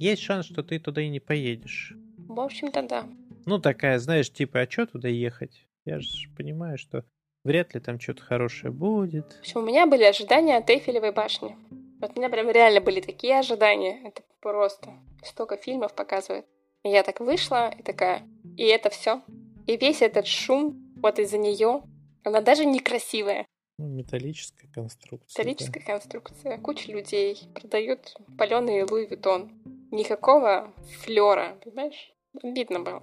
Есть 0.00 0.22
шанс, 0.22 0.46
что 0.46 0.64
ты 0.64 0.80
туда 0.80 1.02
и 1.02 1.08
не 1.08 1.20
поедешь. 1.20 1.94
В 2.16 2.40
общем-то, 2.40 2.82
да. 2.82 3.06
Ну, 3.46 3.60
такая, 3.60 3.98
знаешь, 3.98 4.32
типа, 4.32 4.60
а 4.60 4.70
что 4.70 4.86
туда 4.86 5.08
ехать? 5.08 5.68
Я 5.84 6.00
же 6.00 6.28
понимаю, 6.36 6.78
что 6.78 7.04
вряд 7.44 7.74
ли 7.74 7.80
там 7.80 8.00
что-то 8.00 8.22
хорошее 8.22 8.72
будет. 8.72 9.32
В 9.34 9.40
общем, 9.40 9.60
у 9.60 9.64
меня 9.64 9.86
были 9.86 10.04
ожидания 10.04 10.56
от 10.56 10.68
Эйфелевой 10.68 11.12
башни. 11.12 11.56
Вот 12.00 12.12
у 12.14 12.18
меня 12.18 12.28
прям 12.28 12.50
реально 12.50 12.80
были 12.80 13.00
такие 13.00 13.38
ожидания. 13.38 14.00
Это 14.04 14.22
просто 14.40 14.92
столько 15.22 15.56
фильмов 15.56 15.94
показывает. 15.94 16.46
И 16.82 16.90
я 16.90 17.02
так 17.02 17.20
вышла 17.20 17.70
и 17.70 17.82
такая, 17.82 18.22
и 18.56 18.64
это 18.64 18.90
все. 18.90 19.22
И 19.66 19.76
весь 19.76 20.02
этот 20.02 20.26
шум 20.26 20.92
вот 20.96 21.18
из-за 21.18 21.38
нее, 21.38 21.82
она 22.24 22.40
даже 22.40 22.66
некрасивая. 22.66 23.46
Ну, 23.78 23.86
металлическая 23.86 24.70
конструкция. 24.72 25.42
Металлическая 25.42 25.82
да. 25.84 25.92
конструкция. 25.92 26.58
Куча 26.58 26.92
людей 26.92 27.38
продают 27.54 28.14
паленый 28.38 28.84
Луи 28.84 29.06
Виттон. 29.06 29.50
Никакого 29.90 30.72
флера, 31.00 31.56
понимаешь? 31.64 32.12
Видно 32.42 32.80
было. 32.80 33.02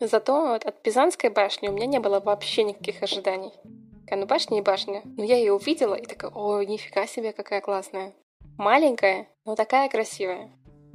Зато 0.00 0.48
вот 0.48 0.64
от 0.64 0.82
Пизанской 0.82 1.30
башни 1.30 1.68
у 1.68 1.72
меня 1.72 1.86
не 1.86 2.00
было 2.00 2.20
вообще 2.20 2.64
никаких 2.64 3.02
ожиданий. 3.02 3.52
Такая, 4.06 4.20
ну 4.20 4.26
башня 4.26 4.58
и 4.58 4.62
башня. 4.62 5.02
Но 5.16 5.24
я 5.24 5.36
ее 5.36 5.52
увидела 5.52 5.96
и 5.96 6.06
такая, 6.06 6.30
ой, 6.30 6.64
нифига 6.64 7.08
себе, 7.08 7.32
какая 7.32 7.60
классная. 7.60 8.14
Маленькая, 8.56 9.26
но 9.44 9.56
такая 9.56 9.88
красивая. 9.90 10.48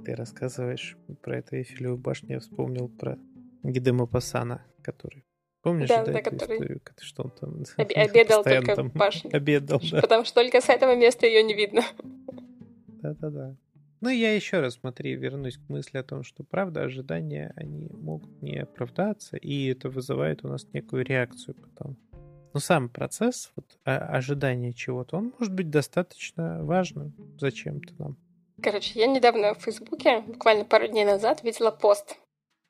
Ты 0.05 0.15
рассказываешь 0.15 0.97
про 1.21 1.39
эту 1.39 1.57
Эйфелеву 1.57 1.97
башню, 1.97 2.35
я 2.35 2.39
вспомнил 2.39 2.87
про 2.87 3.19
Гидема 3.63 4.07
Пасана, 4.07 4.65
который 4.81 5.25
Помнишь, 5.61 5.89
да, 5.89 6.05
да, 6.05 6.21
который... 6.21 6.55
историю, 6.55 6.81
что 7.01 7.23
он 7.23 7.31
там 7.31 7.63
Об- 7.75 7.91
обедал 7.95 8.43
только 8.45 8.75
там 8.77 8.89
в 8.89 8.93
башне. 8.93 9.29
Обедал, 9.31 9.81
да. 9.91 9.99
Потому 9.99 10.23
что 10.23 10.35
только 10.35 10.61
с 10.61 10.69
этого 10.69 10.95
места 10.95 11.27
ее 11.27 11.43
не 11.43 11.53
видно. 11.53 11.83
Да-да-да. 12.87 13.57
Ну, 13.99 14.09
я 14.09 14.33
еще 14.33 14.61
раз, 14.61 14.75
смотри, 14.75 15.15
вернусь 15.15 15.57
к 15.57 15.69
мысли 15.69 15.97
о 15.97 16.03
том, 16.03 16.23
что, 16.23 16.45
правда, 16.45 16.83
ожидания, 16.83 17.51
они 17.57 17.89
могут 17.91 18.41
не 18.41 18.57
оправдаться, 18.59 19.35
и 19.35 19.67
это 19.67 19.89
вызывает 19.89 20.45
у 20.45 20.47
нас 20.47 20.65
некую 20.71 21.03
реакцию 21.03 21.55
потом. 21.55 21.97
Но 22.53 22.59
сам 22.59 22.89
процесс 22.89 23.51
вот, 23.55 23.65
ожидания 23.83 24.73
чего-то, 24.73 25.17
он 25.17 25.33
может 25.39 25.53
быть 25.53 25.69
достаточно 25.69 26.63
важным 26.63 27.13
зачем-то 27.39 27.93
нам. 27.97 28.17
Короче, 28.61 28.99
я 28.99 29.07
недавно 29.07 29.53
в 29.55 29.61
Фейсбуке, 29.61 30.19
буквально 30.21 30.65
пару 30.65 30.87
дней 30.87 31.05
назад, 31.05 31.43
видела 31.43 31.71
пост. 31.71 32.17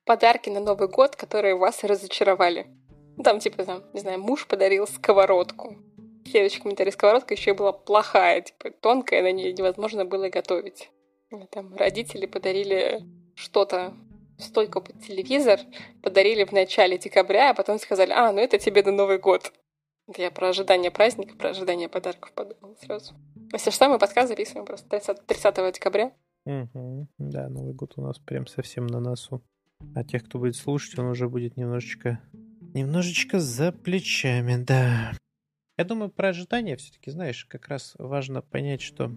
Подарки 0.06 0.50
на 0.50 0.60
Новый 0.60 0.88
год, 0.88 1.16
которые 1.16 1.56
вас 1.56 1.84
разочаровали. 1.84 2.68
Там, 3.24 3.40
типа, 3.40 3.66
там, 3.66 3.84
не 3.94 4.00
знаю, 4.00 4.20
муж 4.20 4.48
подарил 4.48 4.88
сковородку. 4.88 5.78
Следующий 6.26 6.62
комментарий. 6.62 6.92
Сковородка 6.92 7.34
еще 7.34 7.54
была 7.54 7.74
плохая, 7.74 8.42
типа, 8.42 8.72
тонкая, 8.72 9.22
на 9.22 9.32
ней 9.32 9.54
невозможно 9.54 10.06
было 10.06 10.30
готовить. 10.30 10.90
Там 11.52 11.76
родители 11.76 12.26
подарили 12.26 13.04
что-то, 13.36 13.94
стойку 14.38 14.82
под 14.82 15.00
телевизор, 15.02 15.60
подарили 16.02 16.44
в 16.44 16.52
начале 16.52 16.98
декабря, 16.98 17.52
а 17.52 17.54
потом 17.54 17.80
сказали, 17.80 18.12
а, 18.12 18.32
ну 18.32 18.40
это 18.40 18.58
тебе 18.58 18.84
на 18.84 18.92
Новый 18.92 19.18
год. 19.18 19.52
Я 20.18 20.32
про 20.32 20.50
ожидание 20.50 20.92
праздника, 20.92 21.36
про 21.36 21.50
ожидание 21.50 21.90
подарков 21.90 22.34
подумала 22.34 22.76
сразу. 22.76 23.14
Если 23.54 23.70
что, 23.70 23.90
мы 23.90 24.00
подкаст 24.00 24.30
записываем 24.30 24.66
просто 24.66 24.90
30, 24.90 25.26
30 25.26 25.74
декабря. 25.74 26.12
Угу. 26.46 27.08
Да, 27.18 27.50
Новый 27.50 27.74
год 27.74 27.94
у 27.98 28.02
нас 28.02 28.18
прям 28.20 28.48
совсем 28.48 28.88
на 28.88 29.00
носу. 29.00 29.42
А 29.96 30.04
тех, 30.04 30.26
кто 30.26 30.40
будет 30.40 30.56
слушать, 30.56 30.98
он 31.00 31.06
уже 31.06 31.28
будет 31.28 31.58
немножечко 31.58 32.20
Немножечко 32.74 33.42
за 33.42 33.74
плечами, 33.74 34.64
да. 34.64 35.12
Я 35.78 35.84
думаю, 35.84 36.10
про 36.10 36.30
ожидания 36.30 36.78
все-таки, 36.78 37.12
знаешь, 37.12 37.44
как 37.46 37.68
раз 37.68 37.96
важно 37.98 38.42
понять, 38.42 38.82
что 38.82 39.14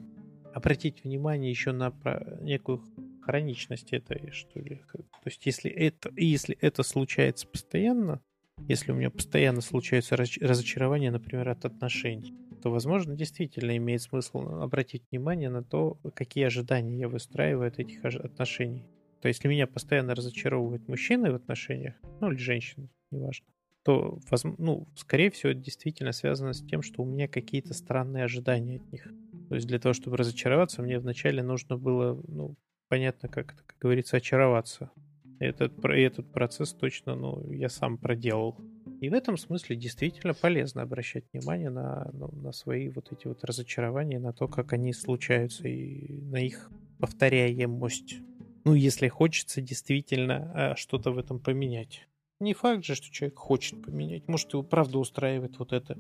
обратить 0.53 1.05
внимание 1.05 1.51
еще 1.51 1.70
на 1.70 1.94
некую 2.40 2.83
хроничность 3.23 3.92
этой, 3.92 4.33
что 4.33 4.59
ли. 4.59 4.83
То 4.92 5.27
есть, 5.27 5.47
если 5.47 5.70
это, 5.70 6.11
если 6.16 6.59
это 6.61 6.83
случается 6.83 7.47
постоянно, 7.47 8.20
если 8.69 8.93
у 8.93 8.95
меня 8.95 9.11
постоянно 9.11 9.61
случаются 9.61 10.17
разочарования, 10.17 11.11
например, 11.11 11.49
от 11.49 11.64
отношений, 11.64 12.35
то, 12.62 12.71
возможно, 12.71 13.14
действительно 13.14 13.77
имеет 13.77 14.03
смысл 14.03 14.38
обратить 14.62 15.03
внимание 15.11 15.51
на 15.51 15.62
то, 15.62 15.99
какие 16.14 16.45
ожидания 16.45 16.99
я 16.99 17.09
выстраиваю 17.09 17.69
от 17.69 17.79
этих 17.79 18.05
отношений. 18.05 18.87
То 19.21 19.29
есть, 19.29 19.40
если 19.40 19.49
меня 19.49 19.67
постоянно 19.67 20.14
разочаровывают 20.14 20.88
мужчины 20.88 21.31
в 21.31 21.35
отношениях, 21.35 21.95
ну 22.21 22.31
или 22.31 22.38
женщины, 22.38 22.88
неважно, 23.11 23.47
то, 23.83 24.19
ну, 24.59 24.88
скорее 24.97 25.31
всего, 25.31 25.53
это 25.53 25.61
действительно 25.61 26.12
связано 26.12 26.55
с 26.55 26.62
тем, 26.62 26.81
что 26.81 27.03
у 27.03 27.07
меня 27.07 27.29
какие-то 27.29 27.75
странные 27.75 28.25
ожидания 28.25 28.77
от 28.77 28.93
них. 28.93 29.09
То 29.51 29.57
есть 29.57 29.67
для 29.67 29.79
того, 29.79 29.93
чтобы 29.93 30.17
разочароваться, 30.17 30.81
мне 30.81 30.99
вначале 30.99 31.43
нужно 31.43 31.77
было, 31.77 32.19
ну, 32.27 32.57
понятно, 32.88 33.29
как, 33.29 33.55
как 33.67 33.77
говорится, 33.79 34.17
очароваться. 34.17 34.90
Этот, 35.38 35.85
этот 35.85 36.31
процесс 36.33 36.73
точно, 36.73 37.14
ну, 37.14 37.53
я 37.53 37.68
сам 37.68 37.99
проделал. 37.99 38.57
И 39.01 39.09
в 39.09 39.14
этом 39.14 39.37
смысле 39.37 39.77
действительно 39.77 40.35
полезно 40.35 40.83
обращать 40.83 41.25
внимание 41.33 41.70
на, 41.70 42.11
ну, 42.12 42.31
на 42.33 42.53
свои 42.53 42.88
вот 42.88 43.12
эти 43.12 43.27
вот 43.27 43.44
разочарования, 43.44 44.18
на 44.18 44.33
то, 44.33 44.49
как 44.49 44.73
они 44.73 44.92
случаются, 44.92 45.68
и 45.68 46.20
на 46.23 46.37
их 46.37 46.70
повторяемость 46.99 48.16
ну, 48.64 48.73
если 48.75 49.09
хочется 49.09 49.61
действительно 49.61 50.51
а, 50.55 50.77
что-то 50.77 51.12
в 51.12 51.18
этом 51.18 51.38
поменять. 51.38 52.09
Не 52.40 52.55
факт 52.55 52.85
же, 52.85 52.94
что 52.94 53.11
человек 53.11 53.38
хочет 53.38 53.83
поменять. 53.83 54.27
Может, 54.27 54.53
его 54.55 54.62
правда 54.62 54.99
устраивает 54.99 55.59
вот 55.59 55.73
эта 55.73 55.99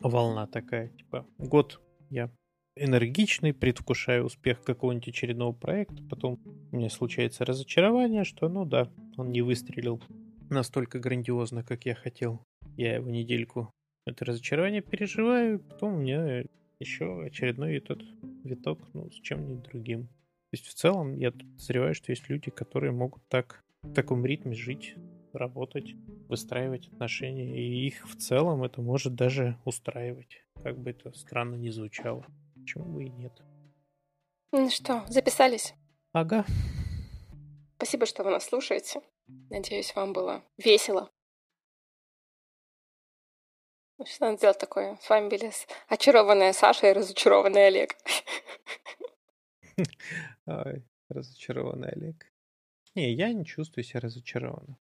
волна 0.00 0.46
такая. 0.46 0.88
Типа, 0.88 1.26
год 1.38 1.80
я 2.10 2.30
энергичный, 2.76 3.52
предвкушаю 3.52 4.24
успех 4.24 4.62
какого-нибудь 4.62 5.08
очередного 5.08 5.52
проекта, 5.52 6.02
потом 6.08 6.40
у 6.70 6.76
меня 6.76 6.90
случается 6.90 7.44
разочарование, 7.44 8.24
что, 8.24 8.48
ну 8.48 8.64
да, 8.64 8.90
он 9.16 9.30
не 9.30 9.42
выстрелил 9.42 10.02
настолько 10.50 10.98
грандиозно, 10.98 11.62
как 11.62 11.86
я 11.86 11.94
хотел. 11.94 12.40
Я 12.76 12.96
его 12.96 13.10
недельку 13.10 13.72
это 14.06 14.24
разочарование 14.24 14.82
переживаю, 14.82 15.60
потом 15.60 15.94
у 15.94 15.98
меня 15.98 16.44
еще 16.80 17.24
очередной 17.24 17.76
этот 17.76 18.02
виток, 18.44 18.80
ну, 18.94 19.10
с 19.10 19.14
чем-нибудь 19.14 19.62
другим. 19.70 20.06
То 20.06 20.56
есть 20.56 20.66
в 20.66 20.74
целом 20.74 21.14
я 21.14 21.30
подозреваю, 21.30 21.94
что 21.94 22.10
есть 22.12 22.28
люди, 22.28 22.50
которые 22.50 22.92
могут 22.92 23.22
так 23.28 23.62
в 23.82 23.94
таком 23.94 24.26
ритме 24.26 24.54
жить, 24.54 24.96
работать, 25.32 25.94
выстраивать 26.28 26.88
отношения, 26.88 27.56
и 27.56 27.86
их 27.86 28.08
в 28.08 28.16
целом 28.16 28.64
это 28.64 28.82
может 28.82 29.14
даже 29.14 29.56
устраивать, 29.64 30.44
как 30.62 30.78
бы 30.78 30.90
это 30.90 31.12
странно 31.16 31.54
ни 31.54 31.70
звучало. 31.70 32.26
Почему 32.62 32.84
бы 32.84 33.04
и 33.04 33.10
нет? 33.10 33.32
Ну 34.52 34.70
что, 34.70 35.04
записались? 35.08 35.74
Ага. 36.12 36.46
Спасибо, 37.76 38.06
что 38.06 38.22
вы 38.22 38.30
нас 38.30 38.44
слушаете. 38.44 39.02
Надеюсь, 39.50 39.94
вам 39.96 40.12
было 40.12 40.44
весело. 40.56 41.10
Что 44.04 44.26
надо 44.26 44.36
сделать 44.36 44.58
такое? 44.58 44.96
С 45.00 45.08
вами 45.08 45.28
были 45.28 45.50
очарованная 45.88 46.52
Саша 46.52 46.90
и 46.90 46.92
разочарованный 46.92 47.66
Олег. 47.66 47.96
Ой, 50.46 50.84
разочарованный 51.08 51.90
Олег. 51.90 52.32
Не, 52.94 53.12
я 53.12 53.32
не 53.32 53.44
чувствую 53.44 53.84
себя 53.84 54.00
разочарованным. 54.00 54.76